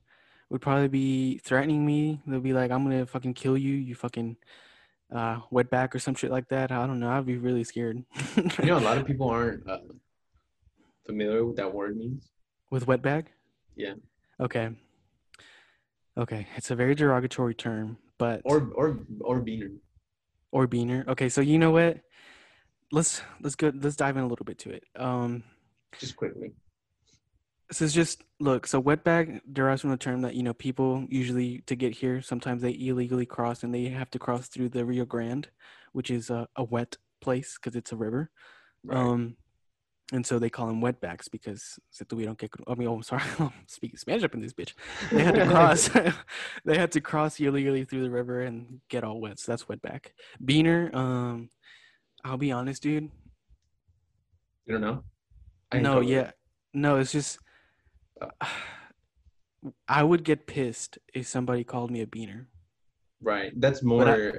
[0.48, 2.22] would probably be threatening me.
[2.26, 4.36] They'll be like, "I'm gonna fucking kill you, you fucking
[5.12, 7.10] uh, wetback or some shit like that." I don't know.
[7.10, 8.04] I'd be really scared.
[8.60, 9.78] You know, a lot of people aren't uh,
[11.06, 12.30] familiar with that word means.
[12.70, 13.26] With wetback?
[13.76, 13.94] Yeah.
[14.40, 14.70] Okay.
[16.16, 19.72] Okay, it's a very derogatory term, but Or or or beaner.
[20.52, 21.06] or beaner.
[21.08, 21.98] Okay, so you know what?
[22.92, 23.72] Let's let's go.
[23.74, 24.84] Let's dive in a little bit to it.
[24.94, 25.42] Um,
[25.98, 26.52] Just quickly.
[27.68, 28.66] This is just look.
[28.66, 32.20] So wetback derives from the term that you know people usually to get here.
[32.20, 35.48] Sometimes they illegally cross and they have to cross through the Rio Grande,
[35.92, 38.30] which is a, a wet place because it's a river.
[38.84, 38.98] Right.
[38.98, 39.36] Um,
[40.12, 42.48] and so they call them wetbacks because se tuvieron que.
[42.68, 44.74] I mean, oh, I'm sorry, I'm speaking Spanish up in this bitch.
[45.10, 45.88] They had to cross.
[46.64, 49.38] they had to cross illegally through the river and get all wet.
[49.38, 50.08] So that's wetback.
[50.44, 50.94] Beaner.
[50.94, 51.48] Um,
[52.22, 53.10] I'll be honest, dude.
[54.66, 55.04] You don't know?
[55.72, 56.08] I No, it.
[56.08, 56.30] yeah,
[56.74, 56.96] no.
[56.96, 57.38] It's just.
[59.88, 62.46] I would get pissed if somebody called me a beaner.
[63.22, 63.52] Right.
[63.56, 64.32] That's more I-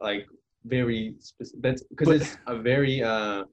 [0.00, 0.26] like
[0.64, 1.62] very specific.
[1.62, 3.44] That's because it's a very uh.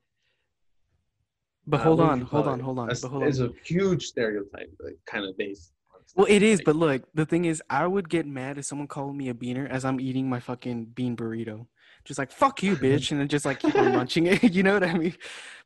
[1.68, 2.90] But uh, hold what would on, hold on, hold on.
[2.90, 5.74] A- But hold It's a huge stereotype, like, kind of based.
[6.16, 9.16] Well, it is, but look, the thing is, I would get mad if someone called
[9.16, 11.68] me a beaner as I'm eating my fucking bean burrito.
[12.04, 14.44] Just like fuck you, bitch, and then just like keep on munching it.
[14.56, 15.16] You know what I mean?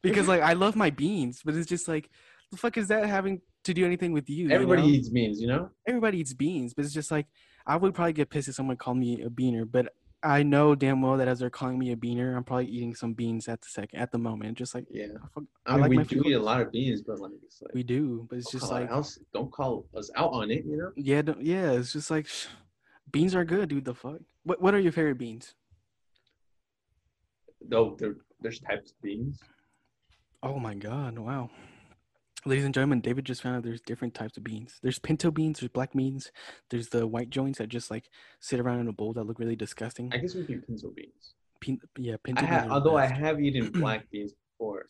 [0.03, 2.09] Because like I love my beans, but it's just like
[2.51, 4.47] the fuck is that having to do anything with you?
[4.47, 4.87] you everybody know?
[4.87, 5.69] eats beans, you know.
[5.87, 7.27] everybody eats beans, but it's just like
[7.67, 9.93] I would probably get pissed if someone called me a beaner, but
[10.23, 13.13] I know damn well that as they're calling me a beaner, I'm probably eating some
[13.13, 14.57] beans at the second at the moment.
[14.57, 15.07] Just like Yeah.
[15.37, 16.25] I, I, I mean, like we do food.
[16.31, 17.31] eat a lot of beans, but like,
[17.61, 18.89] like we do, but it's just like
[19.33, 20.91] don't call us out on it, you know.
[20.95, 22.47] yeah, don't- yeah, it's just like sh-
[23.11, 23.85] beans are good, dude.
[23.85, 24.17] The fuck.
[24.43, 25.53] What What are your favorite beans?
[27.67, 29.39] Though there, there's types of beans.
[30.43, 31.17] Oh my god!
[31.17, 31.49] Wow.
[32.47, 34.79] Ladies and gentlemen, David just found out there's different types of beans.
[34.83, 36.31] There's pinto beans, there's black beans,
[36.69, 38.07] there's the white joints that just like
[38.39, 40.11] sit around in a bowl that look really disgusting.
[40.13, 41.33] I guess we do pinto beans.
[41.59, 42.51] Pin- yeah, pinto I beans.
[42.51, 44.89] ha- are the although I have eaten black beans before,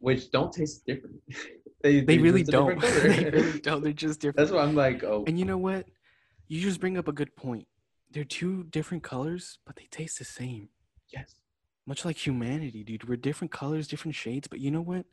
[0.00, 1.14] which don't taste different.
[1.82, 2.80] they They they're really don't.
[2.80, 3.84] different they really don't.
[3.84, 4.36] They're just different.
[4.38, 5.86] That's why I'm like, oh, And you know what?
[6.48, 7.68] You just bring up a good point.
[8.10, 10.70] They're two different colors, but they taste the same.
[11.12, 11.36] yes.
[11.86, 13.08] Much like humanity, dude.
[13.08, 15.04] We're different colors, different shades, but you know what?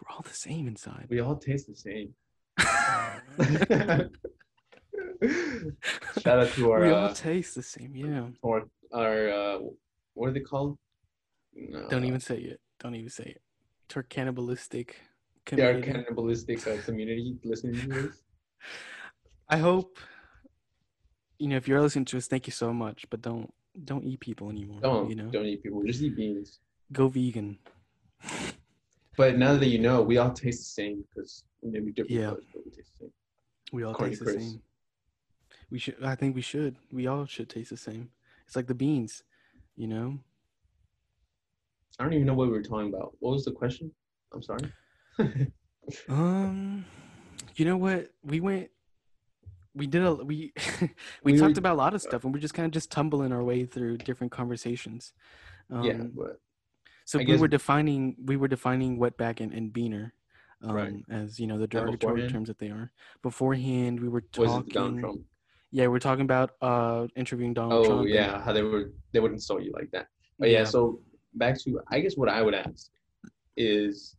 [0.00, 1.06] We're all the same inside.
[1.10, 2.14] We all taste the same.
[6.22, 8.26] Shout out to our we all uh, taste the same, yeah.
[8.42, 9.58] Or our uh,
[10.14, 10.78] what are they called?
[11.54, 12.60] No, Don't even say it.
[12.78, 13.42] Don't even say it.
[13.88, 14.96] To our cannibalistic
[15.50, 15.92] they are community.
[15.92, 18.22] cannibalistic uh, community listening to this.
[19.48, 19.98] I hope
[21.38, 23.06] you know if you're listening to us, thank you so much.
[23.10, 23.52] But don't
[23.84, 24.80] don't eat people anymore.
[24.80, 25.82] Don't you know, don't eat people.
[25.84, 26.60] Just eat beans.
[26.92, 27.58] go vegan.
[29.18, 32.26] But now that you know, we all taste the same because maybe different Yeah.
[32.28, 33.12] colors, but we taste the same.
[33.72, 34.36] We all taste the Chris.
[34.36, 34.62] same.
[35.70, 35.96] We should.
[36.02, 36.76] I think we should.
[36.92, 38.10] We all should taste the same.
[38.46, 39.24] It's like the beans,
[39.76, 40.20] you know.
[41.98, 43.16] I don't even know what we were talking about.
[43.18, 43.90] What was the question?
[44.32, 44.72] I'm sorry.
[46.06, 46.84] Um,
[47.56, 48.12] you know what?
[48.22, 48.68] We went.
[49.74, 50.52] We did a we
[51.24, 52.90] we, We talked were- about a lot of stuff, and we're just kind of just
[52.92, 55.14] tumbling our way through different conversations.
[55.70, 56.40] Um, yeah, but
[57.08, 60.12] So I we guess- were defining we were defining wetback and, and beaner,
[60.62, 60.94] um, Right.
[61.08, 62.92] as you know the derogatory terms that they are.
[63.22, 64.68] Beforehand, we were talking.
[64.68, 65.20] it Donald Trump?
[65.70, 68.00] Yeah, we're talking about uh interviewing Donald Oh Trump.
[68.02, 70.08] and- yeah, how they were they would insult you like that.
[70.38, 71.00] But yeah, so
[71.32, 72.90] back to I guess what I would ask
[73.56, 74.14] is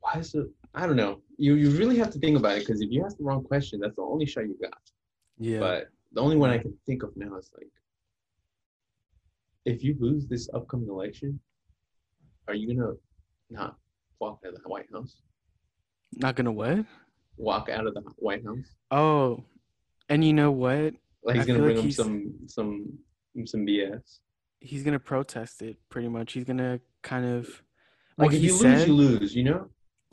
[0.00, 1.22] why is it I don't know.
[1.36, 3.78] You you really have to think about it because if you ask the wrong question,
[3.78, 4.76] that's the only shot you got.
[5.38, 7.70] yeah, But the only one I can think of now is like
[9.64, 11.40] if you lose this upcoming election,
[12.48, 12.92] are you gonna
[13.50, 13.76] not
[14.20, 15.22] walk out of the White House?
[16.16, 16.84] not gonna what?
[17.36, 18.74] Walk out of the White House?
[18.90, 19.44] Oh,
[20.08, 20.94] and you know what?
[21.22, 22.98] Like he's I gonna bring like him some some
[23.46, 24.18] some BS.
[24.60, 26.32] He's gonna protest it pretty much.
[26.32, 27.62] He's gonna kind of
[28.16, 28.78] Like like if you said.
[28.78, 29.36] lose, you lose.
[29.36, 29.68] You know?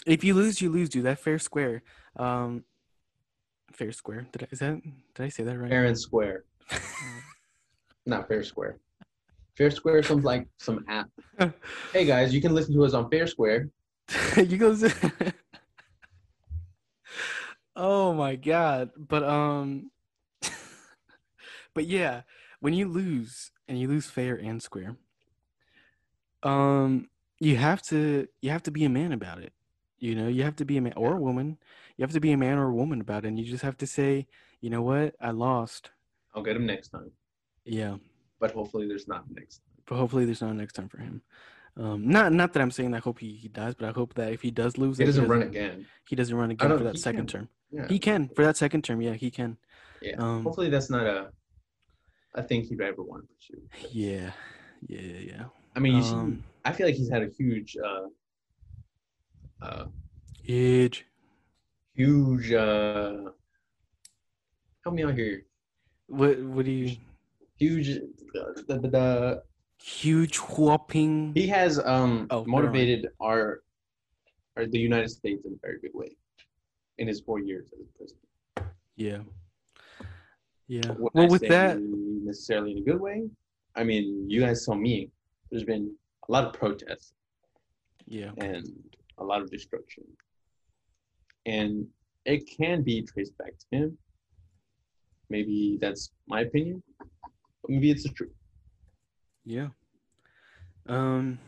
[0.05, 1.05] If you lose, you lose, dude.
[1.05, 1.83] That fair square.
[2.15, 2.63] Um,
[3.73, 4.27] fair square.
[4.31, 4.81] Did I, is that?
[5.15, 5.69] Did I say that right?
[5.69, 6.45] Fair and square.
[8.05, 8.79] Not fair square.
[9.57, 11.09] Fair square sounds like some app.
[11.91, 13.69] hey guys, you can listen to us on Fair Square.
[14.37, 14.77] you go.
[17.75, 18.91] oh my god!
[18.95, 19.89] But um,
[21.73, 22.21] but yeah,
[22.59, 24.95] when you lose and you lose fair and square,
[26.43, 29.53] um, you have to you have to be a man about it.
[29.97, 31.57] You know, you have to be a man or a woman.
[31.97, 33.77] You have to be a man or a woman about it, and you just have
[33.77, 34.27] to say,
[34.61, 35.89] you know what, I lost.
[36.35, 37.09] I'll get him next time.
[37.65, 37.95] Yeah,
[38.39, 39.83] But hopefully there's not next time.
[39.87, 41.21] but hopefully there's not a next time for him.
[41.75, 44.33] Um, not not that I'm saying I hope he, he dies, but I hope that
[44.33, 45.85] if he does lose, He that doesn't run again.
[46.07, 47.41] He doesn't run again for that second can.
[47.41, 47.49] term.
[47.71, 47.87] Yeah.
[47.87, 49.01] He can for that second term.
[49.01, 49.57] Yeah, he can.
[50.01, 50.15] yeah.
[50.17, 51.31] um, hopefully that's not a
[52.35, 53.89] a thing he'd ever want to pursue.
[53.91, 54.31] Yeah,
[54.87, 54.99] yeah,
[55.31, 55.43] yeah.
[55.75, 58.07] I mean, Um, I feel like he's had a huge, uh,
[59.61, 59.85] uh,
[60.43, 61.05] Huge.
[61.93, 62.51] huge.
[62.53, 63.31] Uh,
[64.83, 65.43] help me out here.
[66.07, 66.97] What what do you?
[67.57, 67.89] Huge.
[67.89, 68.01] Uh,
[68.67, 69.43] the, the, the,
[69.79, 71.33] Huge whopping.
[71.35, 73.61] he has um Oh, motivated our,
[74.55, 76.15] our the United States in a very big way,
[76.97, 78.73] in his four years as president.
[78.95, 79.19] Yeah.
[80.67, 80.91] Yeah.
[80.97, 83.29] Would Well, I with that, necessarily in a good way.
[83.75, 85.11] I mean, you guys saw me.
[85.51, 85.93] There's been
[86.27, 87.13] a lot of protests
[88.07, 88.65] yeah, and
[89.19, 90.03] a lot of destruction,
[91.45, 91.85] and
[92.25, 93.97] it can be traced back to him.
[95.29, 96.81] Maybe that's my opinion.
[97.67, 98.31] Maybe it's the truth.
[99.45, 99.67] yeah.
[100.87, 101.39] Um.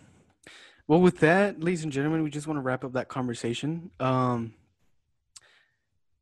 [0.88, 3.91] Well, with that, ladies and gentlemen, we just want to wrap up that conversation.
[3.99, 4.53] Um.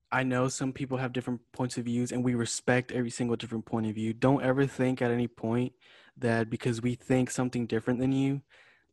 [0.09, 3.65] I know some people have different points of views, and we respect every single different
[3.65, 4.13] point of view.
[4.13, 5.73] Don't ever think at any point
[6.15, 8.41] that because we think something different than you,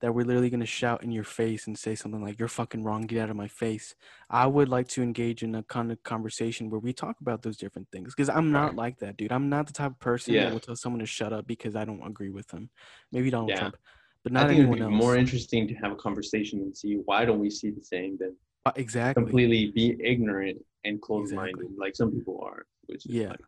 [0.00, 2.82] that we're literally going to shout in your face and say something like, You're fucking
[2.82, 3.94] wrong, get out of my face.
[4.28, 7.56] I would like to engage in a kind of conversation where we talk about those
[7.56, 9.32] different things because I'm not like that, dude.
[9.32, 10.44] I'm not the type of person Yeah.
[10.44, 12.70] that will tell someone to shut up because I don't agree with them.
[13.12, 13.60] Maybe Donald Yeah.
[13.60, 13.76] Trump,
[14.22, 15.04] but I not think it'd anyone be else.
[15.04, 18.36] more interesting to have a conversation and see why don't we see the same than
[18.66, 19.22] Uh, exactly.
[19.22, 21.76] completely be ignorant and closed-minded Exactly.
[21.78, 22.66] like some people are.
[22.86, 23.28] Which is Yeah.
[23.30, 23.40] like,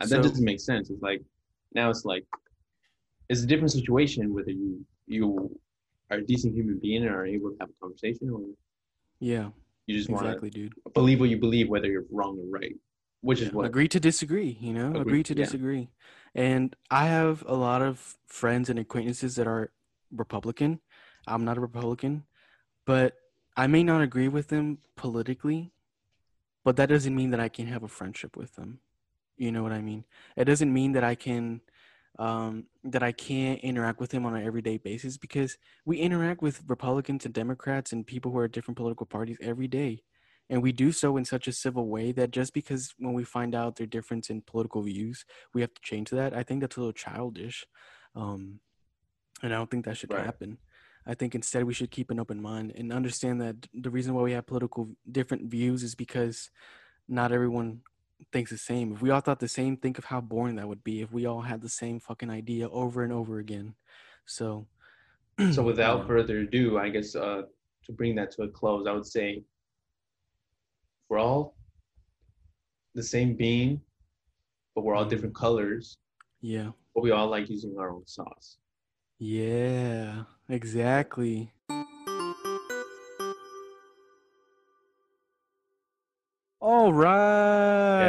[0.00, 0.90] uh, So- that doesn't make sense.
[0.90, 1.22] It's like
[1.74, 2.24] now it's like
[3.28, 5.56] it's a different situation whether you you
[6.10, 8.40] are a decent human being and are able to have a conversation or
[9.20, 9.50] Yeah,
[9.86, 10.74] you just want exactly, dude.
[10.84, 12.74] to believe what you believe whether you're wrong or right.
[13.22, 15.44] Which is Yeah, what agree to disagree you know Agree- agree to yeah.
[15.44, 15.90] disagree
[16.34, 19.72] and i have a lot of friends and acquaintances that are
[20.10, 20.80] republican
[21.26, 22.24] i'm not a republican
[22.86, 23.08] but
[23.58, 25.70] i may not agree with them politically
[26.64, 28.80] but that doesn't mean that i can have a friendship with them
[29.36, 30.02] you know what i mean
[30.36, 31.60] it doesn't mean that i can
[32.20, 36.62] um, that i can't interact with them on an everyday basis because we interact with
[36.68, 40.02] republicans and democrats and people who are different political parties every day.
[40.52, 43.54] And we do so in such a civil way that just because when we find
[43.54, 46.34] out their difference in political views we have to change that.
[46.34, 47.58] I think that's a little childish
[48.16, 48.60] um,
[49.42, 50.26] and i don't think that should Right.
[50.26, 50.58] happen.
[51.06, 54.22] I think instead we should keep an open mind and understand that the reason why
[54.22, 56.50] we have political different views is because
[57.08, 57.80] not everyone
[58.32, 60.84] thinks the same if we all thought the same think of how boring that would
[60.84, 63.74] be if we all had the same fucking idea over and over again
[64.26, 64.66] so
[65.52, 66.06] so without yeah.
[66.06, 67.42] further ado, I guess uh,
[67.84, 69.42] to bring that to a close, I would say
[71.08, 71.56] we're all
[72.94, 73.80] the same being,
[74.74, 75.10] but we're all Mhm.
[75.10, 75.96] different colors,
[76.42, 78.58] yeah but we all like using our own sauce.
[79.18, 81.52] Yeah, exactly.
[86.60, 87.39] All right.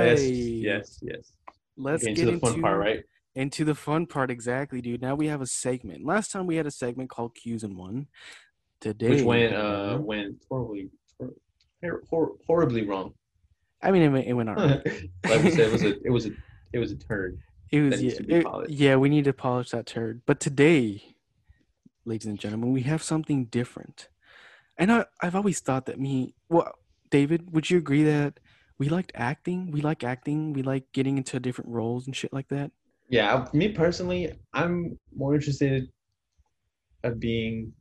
[0.05, 1.33] Yes, yes, yes.
[1.77, 3.03] Let's get into the fun part, right?
[3.35, 5.01] Into the fun part, exactly, dude.
[5.01, 6.05] Now we have a segment.
[6.05, 8.07] Last time we had a segment called Q's and One.
[8.81, 10.89] Today, Which went uh went horribly
[11.81, 13.13] hor- hor- horribly wrong.
[13.81, 14.85] I mean, it went, it went all right.
[15.29, 16.31] like we said, it was a it was a
[16.73, 17.37] it was a turn.
[17.71, 18.95] It was yeah, it- yeah.
[18.95, 20.21] We need to polish that turd.
[20.25, 21.15] But today,
[22.05, 24.09] ladies and gentlemen, we have something different.
[24.77, 26.73] And I, I've always thought that me, well,
[27.09, 28.39] David, would you agree that
[28.81, 29.69] we liked acting?
[29.69, 30.53] We like acting.
[30.53, 32.71] We like getting into different roles and shit like that.
[33.09, 35.87] Yeah, me personally, I'm more interested
[37.03, 37.73] of being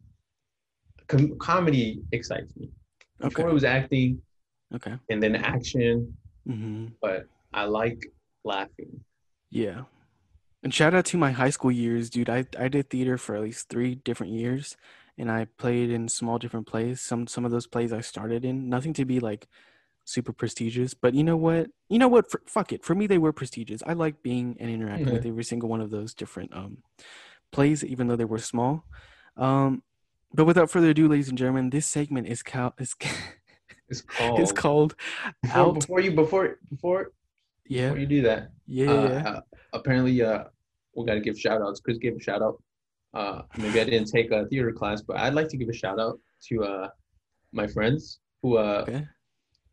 [1.08, 2.68] com- comedy excites me.
[3.18, 3.50] Before Okay.
[3.50, 4.20] it was acting
[4.74, 4.94] Okay.
[5.08, 6.14] and then action,
[6.46, 6.88] Mm-hmm.
[7.00, 7.24] but
[7.54, 8.00] I like
[8.44, 9.00] laughing.
[9.50, 9.84] Yeah.
[10.62, 12.28] And shout out to my high school years, dude.
[12.28, 14.76] I, I did theater for at least three different years
[15.16, 17.00] and I played in small different plays.
[17.00, 18.68] Some some of those plays I started in.
[18.68, 19.48] Nothing to be like
[20.10, 21.68] super prestigious, but you know what?
[21.88, 22.30] You know what?
[22.30, 22.84] For, fuck it.
[22.84, 23.82] For me they were prestigious.
[23.86, 26.78] I like being and interacting with every single one of those different um
[27.52, 28.84] plays even though they were small.
[29.36, 29.82] Um
[30.32, 32.94] but without further ado, ladies and gentlemen, this segment is cal- is,
[33.88, 34.40] It's called.
[34.40, 34.94] is called
[35.42, 35.74] before, Out.
[35.80, 37.12] before you before before
[37.68, 37.88] Yeah.
[37.88, 38.50] before you do that.
[38.66, 38.90] Yeah.
[38.90, 39.28] uh, yeah.
[39.30, 39.40] uh,
[39.72, 40.44] apparently, uh,
[40.94, 41.80] we got to give shout outs.
[41.80, 42.62] Chris gave a shout out.
[43.14, 45.98] Uh, maybe I didn't take a theater class, but I'd like to give a shout
[45.98, 46.88] out to uh,
[47.52, 49.04] my friends who uh, Okay.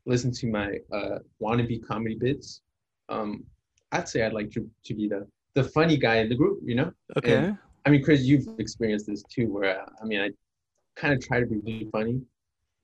[0.08, 2.62] Listen to my uh, wannabe comedy bits.
[3.10, 3.44] Um,
[3.92, 6.76] I'd say I'd like to, to be the, the funny guy in the group, you
[6.76, 6.92] know?
[7.18, 7.54] Okay.
[7.86, 10.30] I mean, Chris, you've experienced this too, where uh, I mean, I
[10.96, 12.22] kind of try to be really funny.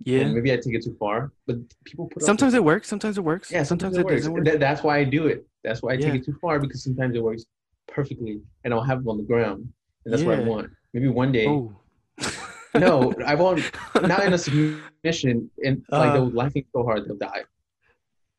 [0.05, 0.21] Yeah.
[0.21, 1.55] And maybe I take it too far, but
[1.85, 2.87] people put Sometimes it works.
[2.89, 3.49] Sometimes it works.
[3.51, 4.15] yeah, Sometimes, sometimes, it, it works.
[4.21, 4.45] doesn't work.
[4.45, 5.45] Th- that's why I do it.
[5.63, 6.11] That's why I Yeah.
[6.11, 7.45] take it too far because sometimes it works
[7.87, 9.71] perfectly, and I'll have them on the ground,
[10.03, 10.69] and that's what I want.
[10.93, 11.47] Maybe one day.
[11.47, 11.73] Oh.
[12.75, 13.61] No, I won't.
[14.01, 16.13] Not in a submission, and like Uh.
[16.13, 17.43] they're laughing so hard they'll die.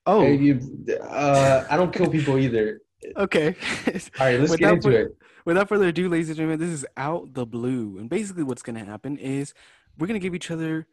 [0.06, 0.20] Oh.
[0.22, 0.60] Hey, you-
[1.02, 2.80] uh, I don't kill people either.
[3.16, 3.54] Okay.
[3.86, 5.16] All right, let's get into it.
[5.44, 8.76] Without further ado, ladies and gentlemen, this is out the blue, and basically what's going
[8.78, 9.52] to happen is
[9.98, 10.86] we're going to give each other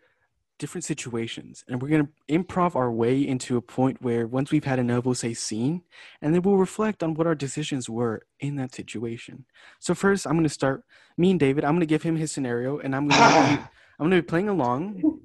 [0.60, 4.64] different situations, and we're going to improv our way into a point where once we've
[4.64, 5.82] had enough, we'll say scene,
[6.22, 9.46] and then we'll reflect on what our decisions were in that situation.
[9.80, 10.84] So first, I'm going to start.
[11.18, 13.64] Me and David, I'm going to give him his scenario, and I'm going to be,
[14.00, 15.20] I'm going to be playing along.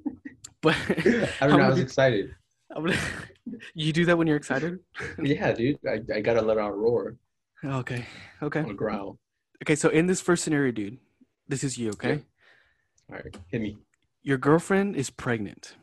[0.61, 1.33] But I don't know.
[1.41, 2.35] I gonna was excited.
[2.75, 2.97] I'm gonna,
[3.73, 4.79] you do that when you're excited.
[5.23, 5.77] Yeah, dude.
[5.87, 7.15] I, I gotta let out a roar,
[7.63, 8.05] Okay.
[8.41, 8.61] Okay.
[8.61, 9.17] a growl.
[9.63, 9.75] Okay.
[9.75, 10.97] So in this first scenario, dude,
[11.47, 11.89] this is you.
[11.91, 12.23] Okay.
[13.09, 13.77] All right, hit me.
[14.23, 15.75] Your girlfriend is pregnant,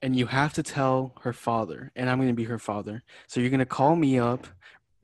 [0.00, 3.02] and you have to tell her father, and I'm gonna be her father.
[3.28, 4.48] So you're gonna call me up,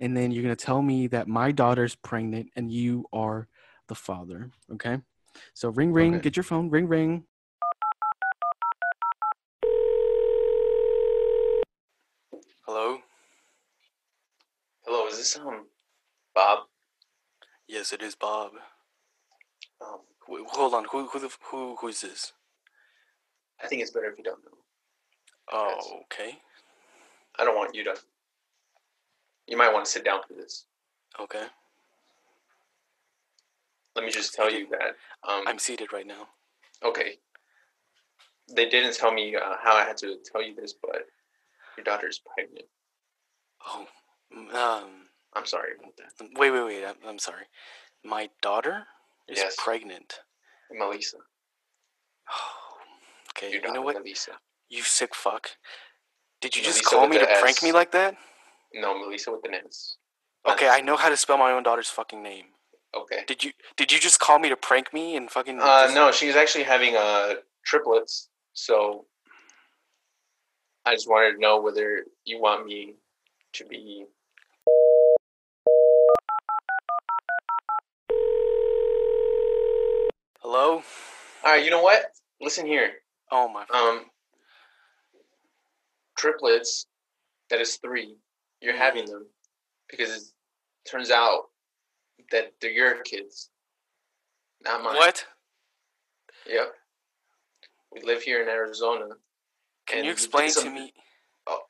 [0.01, 3.47] and then you're gonna tell me that my daughter's pregnant, and you are
[3.87, 4.51] the father.
[4.73, 4.99] Okay.
[5.55, 6.15] So ring, ring.
[6.15, 6.23] Okay.
[6.23, 6.69] Get your phone.
[6.69, 7.25] Ring, ring.
[12.67, 12.99] Hello.
[14.85, 15.67] Hello, is this um
[16.35, 16.65] Bob?
[17.69, 18.53] Yes, it is Bob.
[19.81, 20.87] Um, Wait, hold on.
[20.91, 22.33] Who who the, who who is this?
[23.63, 24.51] I think it's better if you don't know.
[25.53, 26.39] Oh, okay.
[27.39, 27.95] I don't want you to.
[29.47, 30.67] You might want to sit down for this.
[31.21, 31.45] Okay.
[33.97, 34.97] Let me just tell you that.
[35.29, 36.29] Um, I'm seated right now.
[36.85, 37.19] okay.
[38.55, 41.03] They didn't tell me uh, how I had to tell you this, but
[41.77, 42.65] your daughter's pregnant.
[43.67, 43.87] Oh,
[44.55, 44.91] um,
[45.35, 46.29] I'm sorry about that.
[46.39, 46.85] wait, wait, wait.
[46.85, 47.45] I'm, I'm sorry.
[48.05, 48.85] My daughter
[49.29, 49.57] is Yes.
[49.59, 50.21] pregnant.
[50.73, 51.19] Melissa.
[53.39, 53.53] Okay.
[53.53, 53.97] You know what?
[53.97, 54.33] Melissa.
[54.69, 55.51] You sick fuck.
[56.41, 58.17] Did you just call me to the prank me like that?
[58.75, 59.97] No, Melissa with an S.
[60.49, 62.47] Okay, I know how to spell my own daughter's fucking name.
[62.97, 63.25] Okay.
[63.27, 65.61] Did you did you just call me to prank me and fucking?
[65.61, 67.35] Uh, just- no, she's actually having uh
[67.65, 68.29] triplets.
[68.55, 69.07] So
[70.85, 72.95] I just wanted to know whether you want me
[73.55, 74.07] to be.
[80.41, 80.83] Hello.
[81.45, 82.03] All right, you know what?
[82.41, 82.93] Listen here.
[83.31, 83.65] Oh my.
[83.73, 84.11] Um,
[86.17, 86.87] triplets.
[87.51, 88.17] That is three.
[88.61, 88.79] You're Mhm.
[88.79, 89.33] having them
[89.89, 91.51] because it turns out
[92.31, 93.51] that they're your kids,
[94.61, 94.97] not mine.
[94.97, 95.27] what?
[96.47, 96.75] Yep.
[97.91, 99.09] We live here in Arizona.
[99.87, 100.93] Can you explain to me?
[101.47, 101.67] Oh.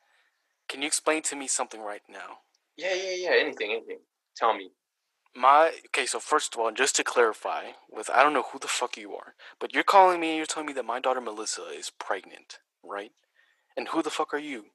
[0.68, 2.40] Can you explain to me something right now?
[2.76, 3.30] Yeah, yeah, yeah.
[3.30, 4.00] Anything, anything.
[4.36, 4.72] Tell me.
[5.37, 8.68] My okay, so first of all, just to clarify, with I don't know who the
[8.68, 11.62] fuck you are, but you're calling me and you're telling me that my daughter Melissa
[11.76, 13.12] is pregnant, right?
[13.76, 14.66] And who the fuck are you?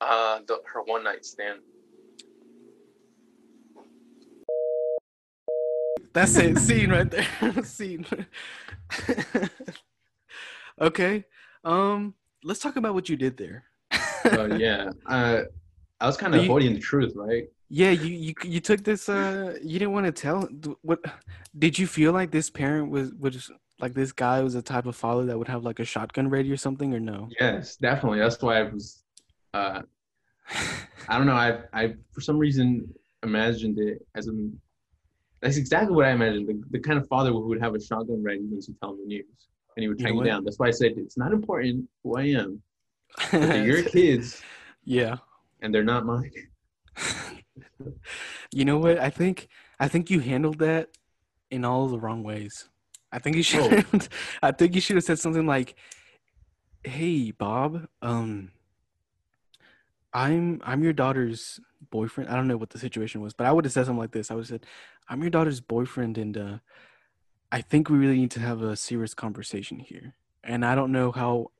[0.00, 1.60] Uh, the, her one night stand.
[6.12, 7.26] That's it, scene right there.
[7.64, 8.06] scene.
[10.80, 11.24] okay.
[11.64, 13.64] Um, let's talk about what you did there.
[14.24, 14.90] Oh yeah.
[15.06, 15.42] Uh,
[16.00, 17.48] I was kind of you- avoiding the truth, right?
[17.70, 19.08] Yeah, you you you took this.
[19.08, 20.48] Uh, you didn't want to tell.
[20.82, 21.00] What
[21.58, 24.96] did you feel like this parent was was like this guy was the type of
[24.96, 27.28] father that would have like a shotgun ready or something or no?
[27.38, 28.20] Yes, definitely.
[28.20, 29.04] That's why I was
[29.52, 29.82] uh
[31.08, 31.34] I don't know.
[31.34, 32.92] I I for some reason
[33.22, 34.32] imagined it as a.
[35.42, 36.48] That's exactly what I imagined.
[36.48, 39.00] The, the kind of father who would have a shotgun ready once you tell him
[39.00, 39.26] the news,
[39.76, 40.44] and he would You know you down.
[40.44, 42.62] That's why I said it's not important who I am.
[43.30, 44.42] They're your kids,
[44.84, 45.16] yeah.
[45.60, 46.32] and they're not mine.
[48.52, 48.98] You know what?
[48.98, 49.48] I think
[49.78, 50.88] I think you handled that
[51.50, 52.68] in all the wrong ways.
[53.12, 53.84] I think you should.
[53.92, 54.00] Oh.
[54.42, 55.76] I think you should have said something like,
[56.84, 58.50] "Hey, Bob, um,
[60.12, 61.60] I'm I'm your daughter's
[61.90, 62.30] boyfriend.
[62.30, 64.30] I don't know what the situation was, but I would have said something like this.
[64.30, 64.66] I would have said,
[65.08, 66.58] "I'm your daughter's boyfriend, and uh,
[67.52, 70.14] I think we really need to have a serious conversation here.
[70.44, 71.50] And I don't know how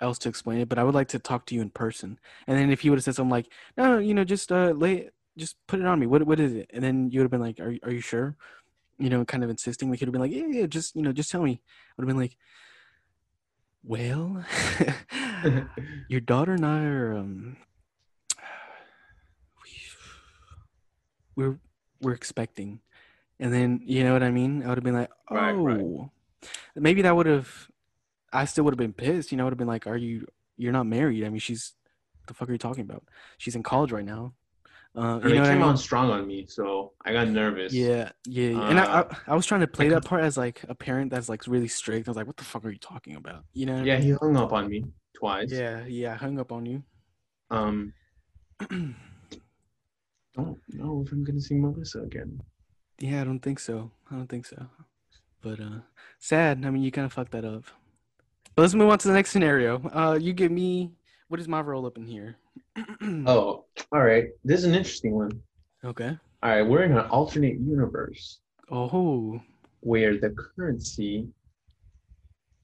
[0.00, 2.58] else to explain it, but I would like to talk to you in person." And
[2.58, 5.10] then if he would have said something like, "No, no, you know, just uh, lay,
[5.36, 6.06] just put it on me.
[6.06, 8.00] What what is it?" And then you would have been like, "Are you- are you
[8.00, 8.36] sure?"
[8.98, 9.90] You know, kind of insisting.
[9.90, 12.04] Like he'd have been like, "Yeah, yeah, just you know, just tell me." I would
[12.04, 12.36] have been like,
[13.82, 14.44] "Well,
[16.08, 17.56] your daughter and I are um,
[19.62, 19.70] we,
[21.36, 21.58] we're
[22.00, 22.80] we're expecting,"
[23.40, 24.62] and then you know what I mean.
[24.62, 26.10] I would have been like, "Oh, Right, right.
[26.76, 27.68] maybe that would have."
[28.32, 29.30] I still would have been pissed.
[29.30, 30.26] You know, I would have been like, "Are you?
[30.56, 31.24] You're not married?
[31.24, 31.74] I mean, she's
[32.26, 33.04] the fuck are you talking about?
[33.38, 34.34] She's in college right now."
[34.96, 35.68] Uh, you know what I came mean?
[35.70, 37.72] on strong on me, so I got nervous.
[37.72, 38.68] Yeah, yeah, yeah.
[38.70, 41.10] and I, Uh, I, I was trying to play that part as like a parent
[41.10, 42.06] that's like really strict.
[42.06, 43.72] I was like, "What the fuck are you talking about?" You know?
[43.74, 44.02] what I Yeah, mean?
[44.06, 44.84] he hung up on me
[45.16, 45.50] twice.
[45.50, 46.12] yeah, yeah.
[46.12, 46.84] I hung up on you.
[47.50, 47.92] Um,
[50.34, 52.40] don't know if I'm gonna see Melissa again.
[53.00, 53.90] Yeah, I don't think so.
[54.10, 54.66] I don't think so.
[55.42, 55.80] But uh
[56.18, 56.64] sad.
[56.64, 57.64] I mean, you kind of fucked that up.
[58.54, 59.82] But let's move on to the next scenario.
[59.92, 60.92] Uh you give me
[61.34, 62.36] what is my roll up in here?
[63.26, 64.26] Oh, all right.
[64.44, 65.32] This is an interesting one.
[65.84, 66.16] Okay.
[66.44, 68.38] All right, we're in an alternate universe
[68.70, 69.40] Oh,
[69.80, 71.26] where the currency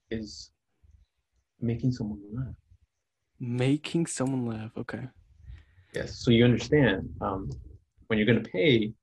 [0.09, 0.51] is
[1.59, 2.55] making someone laugh.
[3.41, 4.71] making someone laugh.
[4.77, 5.05] Okay.
[5.93, 6.15] Yes.
[6.23, 7.49] So you understand um,
[8.07, 8.93] when you're gonna pay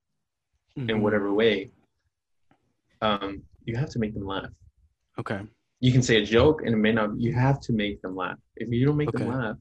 [0.77, 1.01] in Mhm.
[1.01, 1.69] whatever way,
[3.03, 4.49] um, you have to make them laugh.
[5.19, 5.41] Okay.
[5.81, 7.17] You can say a joke, and it may not.
[7.19, 8.37] You have to make them laugh.
[8.57, 9.55] If you don't make them laugh,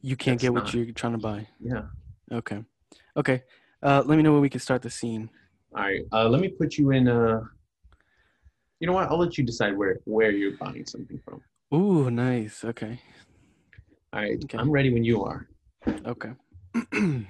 [0.00, 1.48] You can't get what not- you're trying to buy.
[1.60, 1.82] yeah.
[2.32, 2.64] Okay.
[3.16, 3.42] Okay.
[3.82, 5.28] Uh let me know when we can start the scene.
[5.74, 6.02] All right.
[6.12, 7.08] Uh, let me put you in.
[7.08, 7.40] Uh,
[8.80, 9.10] you know what?
[9.10, 11.42] I'll let you decide where where you're buying something from.
[11.74, 12.64] Ooh, nice.
[12.64, 13.00] Okay.
[14.12, 14.42] All right.
[14.44, 14.58] Okay.
[14.58, 15.48] I'm ready when you are.
[16.06, 16.32] Okay.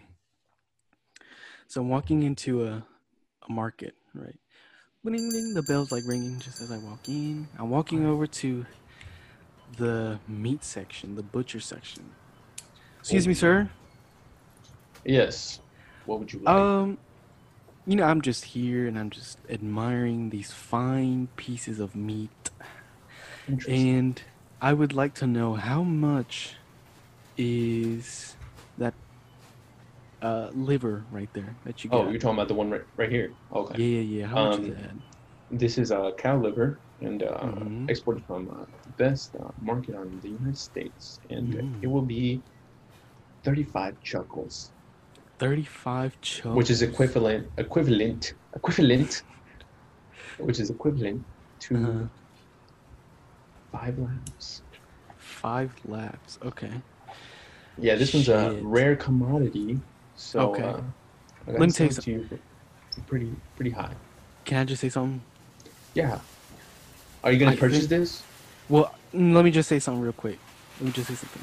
[1.66, 2.86] so I'm walking into a,
[3.48, 4.38] a market, right?
[5.04, 7.46] Ring, ring, the bell's like ringing just as I walk in.
[7.58, 8.64] I'm walking over to
[9.76, 12.04] the meat section, the butcher section.
[13.00, 13.68] Excuse me, sir.
[15.04, 15.60] Yes.
[16.06, 16.54] What would you like?
[16.54, 16.96] Um,
[17.86, 22.50] you know, I'm just here and I'm just admiring these fine pieces of meat,
[23.46, 23.88] Interesting.
[23.88, 24.22] and
[24.62, 26.54] I would like to know how much
[27.36, 28.33] is
[30.24, 31.98] uh liver right there that you got?
[32.06, 33.28] oh, you're talking about the one right, right here.
[33.52, 33.76] Okay.
[33.78, 34.26] Yeah, yeah, yeah.
[34.26, 34.96] How much Um, is that?
[35.50, 37.88] This is a cow liver and uh, Mhm.
[37.92, 41.82] exported from uh, the best uh, market on the United States, and uh, Mm.
[41.84, 42.42] it will be
[43.44, 44.72] 35 chuckles,
[45.38, 46.56] Thirty-five chokes.
[46.56, 49.22] which is equivalent equivalent equivalent,
[50.46, 51.20] which is equivalent
[51.66, 52.08] to Uh-huh.
[53.72, 54.62] five laps.
[55.16, 56.38] five laps.
[56.42, 56.82] Okay.
[57.76, 59.80] Yeah, this one's a rare commodity,
[60.24, 60.62] so Okay.
[60.62, 60.80] uh,
[61.46, 62.28] Let me tell you sell it to you
[62.94, 63.94] for pretty pretty high.
[64.44, 65.20] Can I just say something?
[65.94, 66.18] Yeah.
[67.22, 68.22] Are you gonna I purchase think- this?
[68.68, 70.38] Well, mm, let me just say something real quick.
[70.80, 71.42] Let me just say something.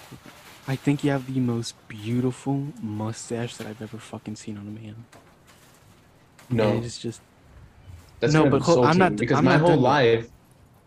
[0.67, 4.71] I think you have the most beautiful mustache that I've ever fucking seen on a
[4.71, 5.05] man.
[6.49, 7.21] No, it's just
[8.19, 10.27] that's no, but I'm not- because I'm my not whole life.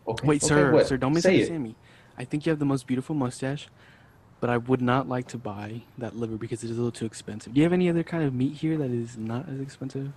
[0.07, 0.27] Okay.
[0.27, 0.87] wait, okay, sir, what?
[0.87, 1.75] sir, don't misunderstand me.
[2.19, 3.69] I think you have the most beautiful mustache,
[4.45, 7.07] but I would not like to buy that liver because it is a little too
[7.07, 7.55] expensive.
[7.55, 10.13] Do you have any other kind of meat here that is not as expensive?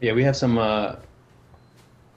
[0.00, 0.94] Yeah, we have some uh,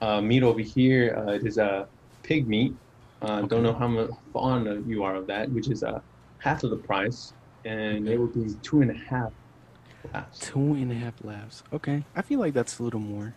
[0.04, 1.16] uh, meat over here.
[1.18, 1.86] Uh, it is a uh,
[2.22, 2.76] pig meat.
[3.24, 3.48] Uh, Okay.
[3.48, 6.00] Don't know how much fond you are of that, which is uh,
[6.38, 7.34] half of the price,
[7.66, 8.14] and Okay.
[8.14, 9.34] it would be two and a half
[10.14, 10.38] laps.
[10.38, 11.64] Two and a half laps.
[11.74, 13.34] Okay, I feel like that's a little more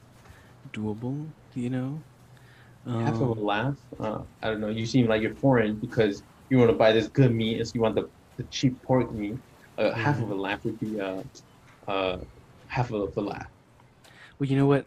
[0.75, 1.27] doable.
[1.55, 2.03] You know.
[2.85, 3.77] half of a Um, laugh.
[3.99, 4.69] Uh, I don't know.
[4.69, 7.81] You seem like you're foreign because you want to buy this good meat, so you
[7.81, 9.37] want the, the cheap pork meat.
[9.77, 10.23] Uh, Half Mhm.
[10.25, 11.23] of a laugh would be uh,
[11.87, 12.19] uh,
[12.67, 13.47] half of the laugh.
[14.39, 14.87] Well, you know what,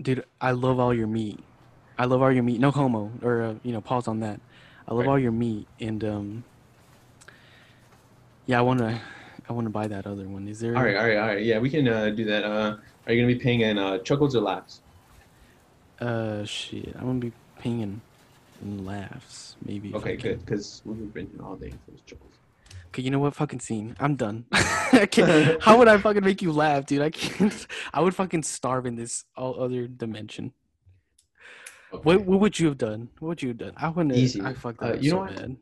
[0.00, 0.24] dude?
[0.40, 1.44] I love all your meat.
[1.98, 2.60] I love all your meat.
[2.60, 4.40] No homo, or uh, you know, pause on that.
[4.86, 5.08] I love Right.
[5.08, 6.44] all your meat, and um,
[8.46, 9.00] yeah, I wanna,
[9.48, 10.46] I wanna buy that other one.
[10.48, 10.76] Is there?
[10.76, 11.42] All right, all right, all right.
[11.42, 12.44] Yeah, we can uh, do that.
[12.44, 12.76] Uh,
[13.06, 14.82] are you gonna be paying in uh, chuckles or laughs?
[16.00, 16.92] Uh, shit.
[16.94, 18.02] I'm gonna be paying in,
[18.62, 19.94] in laughs, maybe.
[19.94, 22.32] Okay, good, because we've been here all day for those chuckles.
[22.88, 23.34] Okay, you know what?
[23.34, 23.96] Fucking scene.
[24.00, 24.46] I'm done.
[24.52, 27.02] How would I fucking make you laugh, dude?
[27.02, 27.66] I can't.
[27.92, 30.52] I would fucking starve in this all other dimension.
[31.92, 32.02] Okay.
[32.02, 33.10] What What would you have done?
[33.18, 33.72] What would you have done?
[33.76, 34.14] I wouldn't.
[34.16, 34.40] Easy.
[34.40, 35.36] I fucked Uh, up you know so what?
[35.36, 35.56] bad.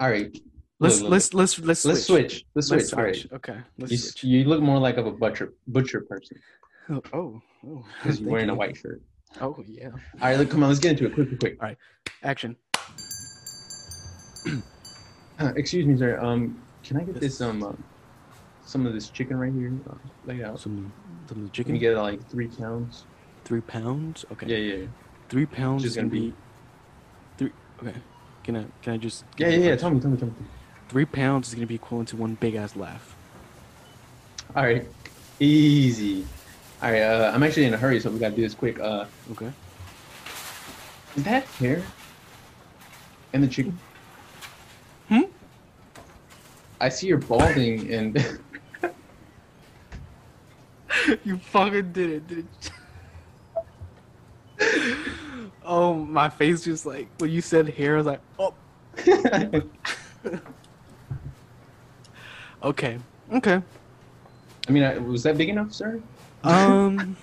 [0.00, 0.36] All right.
[0.80, 2.30] Let's let's let's let's Let's switch.
[2.32, 2.44] switch.
[2.54, 2.78] Let's switch.
[2.80, 3.16] Let's All right.
[3.16, 3.32] switch.
[3.32, 3.56] Okay.
[3.78, 4.24] Let's You, switch.
[4.24, 6.36] you look more like of a butcher butcher person
[6.90, 7.84] Oh, oh, oh.
[8.02, 9.00] because you're thank wearing a white shirt.
[9.40, 9.88] Oh yeah.
[9.88, 11.14] All right, look, come on, let's get into it.
[11.14, 11.56] Quick, quick, quick.
[11.60, 11.78] All right,
[12.22, 12.56] Action.
[15.40, 16.16] Uh, excuse me, sir.
[16.20, 17.20] Um, can I get Yes.
[17.20, 17.72] this um, uh,
[18.64, 19.72] some of this chicken right here?
[19.90, 19.94] Uh,
[20.26, 20.60] laid out.
[20.60, 20.92] Some
[21.28, 21.72] some chicken.
[21.72, 21.94] Can you chicken.
[21.94, 23.04] get like three pounds?
[23.44, 24.24] Three pounds.
[24.30, 24.46] Okay.
[24.46, 24.86] Yeah, yeah, yeah.
[25.28, 26.34] Three pounds Just is gonna gonna be, be-
[27.36, 27.52] three.
[27.82, 27.98] Okay.
[28.44, 29.24] Can I can I just?
[29.36, 29.76] Yeah, give yeah, yeah.
[29.76, 30.34] Tell me, tell me, tell me.
[30.88, 33.16] Three pounds is gonna be equivalent to one big ass laugh.
[34.54, 34.86] All right,
[35.40, 36.24] easy.
[36.84, 38.78] All right, uh, I'm actually in a hurry, so we gotta do this quick.
[38.78, 39.50] Uh, Okay.
[41.16, 41.82] is that hair?
[43.32, 43.78] And the chicken?
[45.08, 45.22] Hmm?
[46.82, 48.22] I see you're balding, and
[51.24, 52.46] you fucking did it, did
[54.60, 55.50] it.
[55.64, 58.52] oh, my face just like when you said hair, I was like, oh.
[62.62, 62.98] Okay.
[63.32, 63.62] Okay.
[64.68, 65.98] I mean, I, was that big enough, sir?
[66.44, 67.16] Um.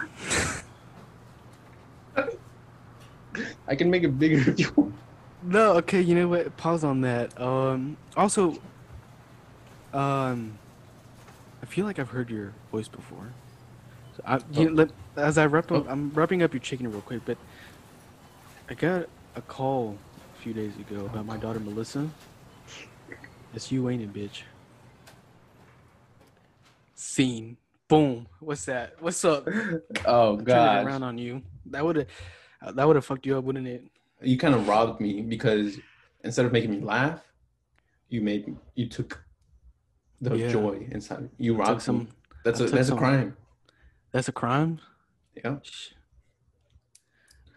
[3.67, 4.93] I can make it bigger if you want.
[5.43, 6.55] No, okay, you know what?
[6.57, 7.39] Pause on that.
[7.39, 8.57] Um also
[9.93, 10.57] um
[11.61, 13.33] I feel like I've heard your voice before.
[14.17, 15.91] So I, you know, let, as I wrap up, Oh.
[15.91, 17.37] I'm wrapping up your chicken real quick, but
[18.69, 19.97] I got a call
[20.35, 22.09] a few days ago about my daughter Melissa.
[23.53, 24.43] It's you, ain't it, bitch?
[26.95, 27.57] Scene.
[27.91, 28.25] Boom.
[28.39, 28.95] What's that?
[29.01, 29.45] What's up?
[30.05, 30.85] Oh God!
[30.85, 31.41] around on you.
[31.65, 32.07] That would have
[32.75, 33.83] that would have fucked you up, wouldn't it?
[34.21, 35.77] You kind of robbed me because
[36.23, 37.19] instead of making me laugh,
[38.07, 39.21] you made me, you took
[40.21, 40.47] the Yeah.
[40.47, 41.29] joy inside.
[41.37, 42.07] You robbed some.
[42.45, 43.37] That's I a that's some- a crime.
[44.13, 44.79] That's a crime.
[45.35, 45.57] Yeah,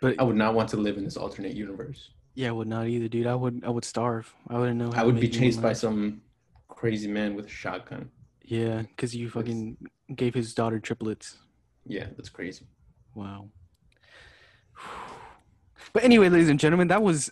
[0.01, 2.11] But I would not want to live in this alternate universe.
[2.35, 3.28] yeah, I would not either, dude.
[3.28, 4.35] I would I would starve.
[4.49, 4.91] I wouldn't know.
[4.91, 6.22] How I would be chased by some
[6.66, 8.11] crazy man with a shotgun.
[8.43, 9.76] Yeah, because you fucking
[10.15, 11.39] gave his daughter triplets.
[11.87, 12.67] Yeah, that's crazy.
[13.15, 13.49] Wow.
[15.93, 17.31] But anyway, ladies and gentlemen, that was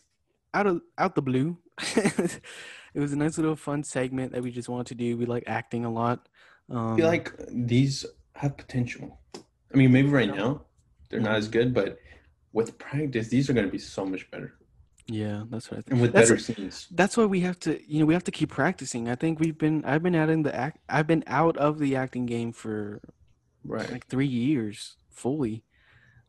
[0.55, 1.59] out of out the blue.
[1.97, 2.41] it
[2.95, 5.17] was a nice little fun segment that we just wanted to do.
[5.17, 6.29] We like acting a lot.
[6.71, 8.07] Um, I feel like these
[8.37, 9.21] have potential.
[9.35, 10.63] I mean, maybe right now
[11.09, 11.99] they're not as good, but
[12.53, 14.55] with practice, these are going to be so much better
[15.07, 15.93] yeah, that's what I think.
[15.93, 16.87] and with That's- better scenes.
[16.93, 19.59] that's why we have to you know we have to keep practicing i think we've
[19.59, 23.01] been i've been out in the act i've been out of the acting game for
[23.65, 23.91] Right.
[23.91, 25.65] like three years fully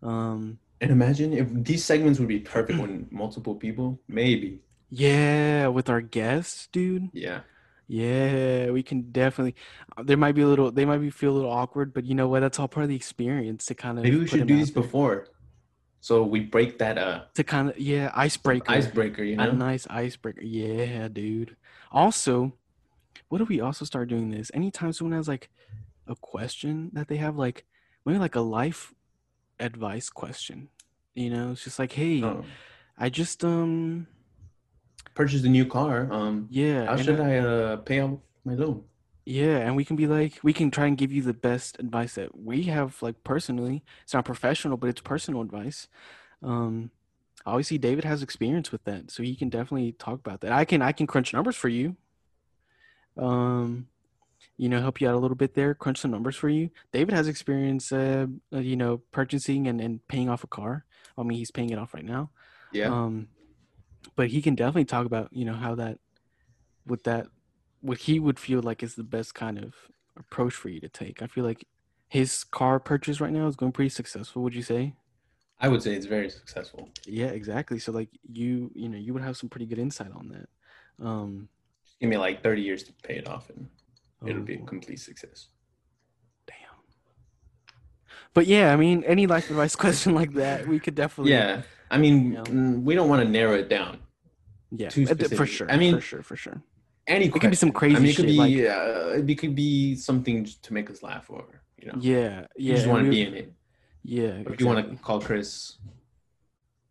[0.02, 4.60] um And imagine if these segments would be perfect when multiple people, maybe.
[4.90, 7.42] yeah with our guests dude Yeah.
[7.88, 9.56] yeah we can definitely
[9.98, 12.16] uh, there might be a little they might be feel a little awkward but you
[12.16, 14.56] know what that's all part of the experience to kind of Maybe we should do
[14.58, 14.84] these there.
[14.84, 15.28] before.
[16.04, 19.56] So we break that uh to kind of yeah icebreaker icebreaker, you a know?
[19.56, 21.56] nice icebreaker yeah dude
[21.92, 22.60] also
[23.30, 25.50] what do we also start doing this anytime someone has like
[26.08, 27.66] a question that they have like
[28.06, 28.94] maybe like a life
[29.60, 30.70] advice question
[31.16, 32.46] you know it's just like hey Oh,
[32.98, 34.08] i just um
[35.16, 36.12] purchased a new car.
[36.12, 38.84] Um yeah how should I uh pay off my loan?
[39.26, 42.16] Yeah and we can be like we can try and give you the best advice
[42.16, 43.84] that we have like personally.
[44.04, 45.88] It's not professional but it's personal advice.
[46.42, 46.92] Um
[47.46, 50.52] obviously david has experience with that so he can definitely talk about that.
[50.52, 51.96] I can i can crunch numbers for you.
[53.18, 53.88] Um
[54.58, 56.70] you know help you out a little bit there crunch some numbers for you.
[56.92, 60.86] David has experience uh, uh, you know purchasing and, and paying off a car.
[61.18, 62.30] I mean he's paying it off right now.
[62.72, 62.88] Yeah.
[62.88, 63.28] um,
[64.16, 66.00] but he can definitely talk about you know how that,
[66.86, 67.28] with that,
[67.84, 69.74] what he would feel like is the best kind of
[70.18, 71.22] approach for you to take.
[71.22, 71.68] I feel like
[72.08, 74.42] his car purchase right now is going pretty successful.
[74.44, 74.94] Would you say?
[75.60, 76.90] I would say it's very successful.
[77.06, 77.80] Yeah, exactly.
[77.80, 81.06] So like you, you know, you would have some pretty good insight on that.
[81.06, 81.50] Um,
[81.86, 83.68] Just give me like 30 years to pay it off and
[84.26, 85.48] it'll be a oh, complete success.
[86.48, 86.56] damn.
[88.34, 91.34] But yeah, I mean, any life advice question like that, we could definitely.
[91.34, 91.64] Yeah.
[91.92, 92.44] I mean, Yeah.
[92.44, 94.00] mm, we don't want to narrow it down.
[94.72, 95.70] Yeah, too uh, for sure.
[95.70, 96.64] I mean- for sure, for sure.
[97.08, 97.98] Any It could be some question.
[97.98, 101.04] I crazy mean, it could shit, be uh, it could be something to make us
[101.04, 101.94] laugh or you know.
[102.00, 102.46] Yeah, yeah.
[102.56, 103.54] You just want to be in it.
[104.04, 104.42] Yeah.
[104.46, 105.78] Or if you want to call Chris,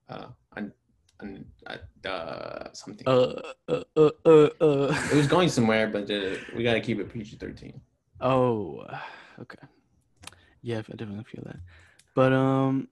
[0.09, 0.27] uh,
[0.57, 0.73] un,
[1.67, 3.07] uh, uh, something.
[3.07, 5.09] Uh, uh, uh, uh, uh.
[5.11, 7.81] it was going somewhere, but uh, we gotta keep it PG thirteen.
[8.21, 8.85] Oh,
[9.41, 9.67] okay.
[10.63, 11.57] Yeah, I definitely feel that.
[12.15, 12.89] But um,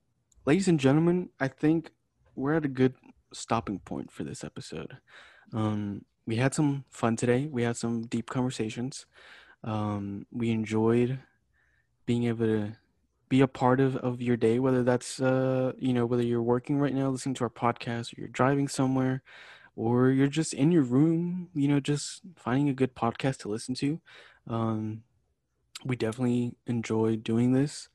[0.46, 1.92] ladies and gentlemen, I think
[2.34, 2.94] we're at a good
[3.32, 4.96] stopping point for this episode.
[5.52, 7.46] Um, we had some fun today.
[7.46, 9.06] We had some deep conversations.
[9.64, 11.18] Um, we enjoyed
[12.06, 12.72] being able to
[13.28, 16.78] be a part of, of your day, whether that's, uh, you know, whether you're working
[16.78, 19.22] right now, listening to our podcast, or you're driving somewhere,
[19.76, 23.74] or you're just in your room, you know, just finding a good podcast to listen
[23.76, 24.00] to.
[24.48, 25.02] Um,
[25.84, 27.88] we definitely enjoy doing this.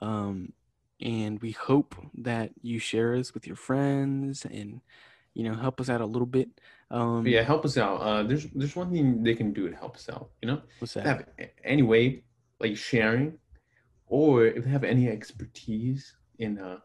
[0.00, 0.52] Um,
[1.00, 4.80] and we hope that you share us with your friends and,
[5.34, 6.48] you know, help us out a little bit.
[6.90, 7.96] Um, yeah, help us out.
[8.00, 10.30] Uh, there's there's one thing they can do to help us out.
[10.42, 11.06] You know, What's that?
[11.06, 11.24] have
[11.64, 12.24] any way
[12.60, 13.38] like sharing,
[14.06, 16.78] or if they have any expertise in uh,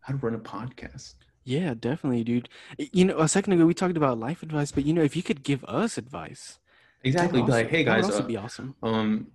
[0.00, 1.14] how to run a podcast.
[1.44, 2.48] Yeah, definitely, dude.
[2.78, 5.22] You know, a second ago we talked about life advice, but you know, if you
[5.22, 6.58] could give us advice,
[7.04, 7.42] Exactly.
[7.42, 8.74] Be like, hey that would guys, also uh, be awesome.
[8.82, 9.26] um,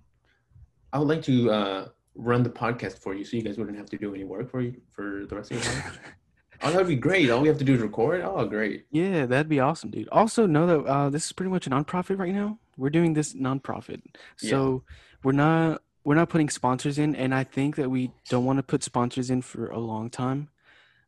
[0.92, 3.88] I would like to uh, run the podcast for you, so you guys wouldn't have
[3.90, 6.00] to do any work for you for the rest of your life.
[6.62, 7.30] oh, that'd be great.
[7.30, 8.20] All we have to do is record.
[8.22, 8.86] Oh, great.
[8.90, 10.08] Yeah, that'd be awesome, dude.
[10.10, 12.58] Also, know that uh, this is pretty much a nonprofit right now.
[12.76, 14.02] We're doing this nonprofit,
[14.40, 14.50] Yeah.
[14.50, 14.82] so
[15.22, 18.62] we're not we're not putting sponsors in, and I think that we don't want to
[18.62, 20.48] put sponsors in for a long time,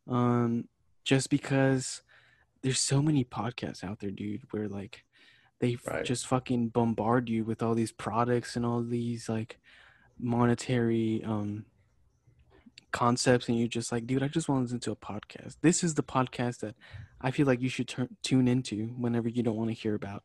[0.07, 0.69] um,
[1.05, 2.03] just because
[2.61, 4.43] there's so many podcasts out there, dude.
[4.51, 5.05] Where like
[5.61, 6.05] they Right.
[6.05, 9.59] just fucking bombard you with all these products and all these like
[10.19, 11.65] monetary um
[12.93, 15.57] concepts and you're just like dude i just want to listen to a podcast.
[15.63, 16.77] This is the podcast that
[17.21, 20.23] i feel like you should turn tune into whenever you don't want to hear about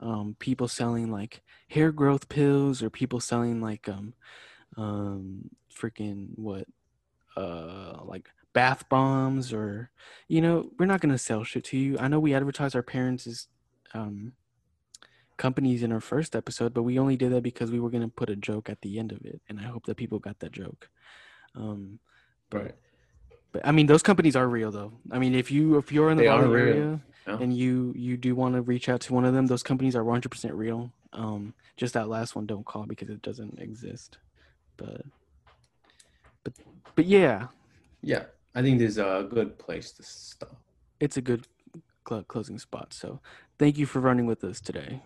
[0.00, 4.14] um people selling like hair growth pills or people selling like um
[4.76, 6.66] um freaking what
[7.36, 9.90] uh like bath bombs or
[10.28, 11.98] you know we're not gonna sell shit to you.
[11.98, 13.48] I know we advertise our parents'
[13.92, 14.32] um
[15.36, 18.30] companies in our first episode but we only did that because we were gonna put
[18.30, 20.88] a joke at the end of it and i hope that people got that joke
[21.54, 21.98] um
[22.50, 22.74] but Right.
[23.52, 24.92] but i mean those companies are real though.
[25.10, 27.38] I mean if you if you're in the They area Yeah.
[27.40, 30.04] and you you do want to reach out to one of them those companies are
[30.04, 30.90] 100% real.
[31.12, 34.18] Um just that last one don't call because it doesn't exist.
[34.76, 35.02] But
[36.42, 36.52] but
[36.96, 37.48] but yeah.
[38.02, 38.24] Yeah,
[38.54, 40.56] I think this is a good place to stop.
[41.00, 41.46] it's a good
[42.08, 42.92] cl- closing spot.
[42.92, 43.20] So
[43.58, 45.02] thank you for running with us today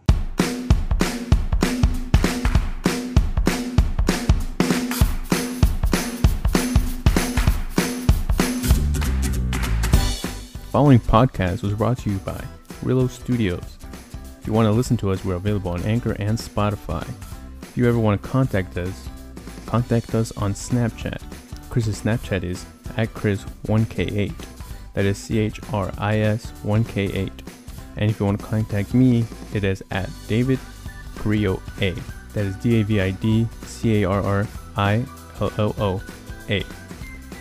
[10.71, 12.45] Following podcast was brought to you by
[12.83, 13.79] Rillo Studios.
[14.39, 17.09] If you want to listen to us, we're available on Anchor and Spotify.
[17.63, 19.09] If you ever want to contact us,
[19.65, 21.23] contact us on Snapchat.
[21.71, 22.67] Chris's Snapchat is
[22.99, 24.35] at Chris1K8.
[24.93, 27.33] That is C H R I S 1K8.
[27.97, 29.25] And if you want to contact me,
[29.55, 30.59] it is at David
[31.17, 31.93] Carrillo A.
[32.35, 34.47] That is D A V I D C A R R
[34.77, 35.03] I
[35.41, 36.03] L L O
[36.51, 36.63] A.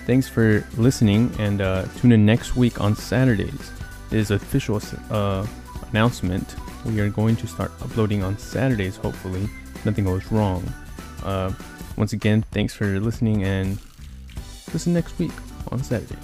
[0.08, 3.72] Thanks for listening and uh, tune in next week on Saturdays.
[4.10, 4.82] It is official
[5.12, 5.46] uh,
[5.92, 6.56] announcement.
[6.86, 9.50] We are going to start uploading on Saturdays, hopefully.
[9.84, 10.64] Nothing goes wrong.
[11.24, 11.52] Uh,
[11.98, 13.80] once again, thanks for listening and
[14.72, 15.34] listen next week
[15.74, 16.16] on Saturday.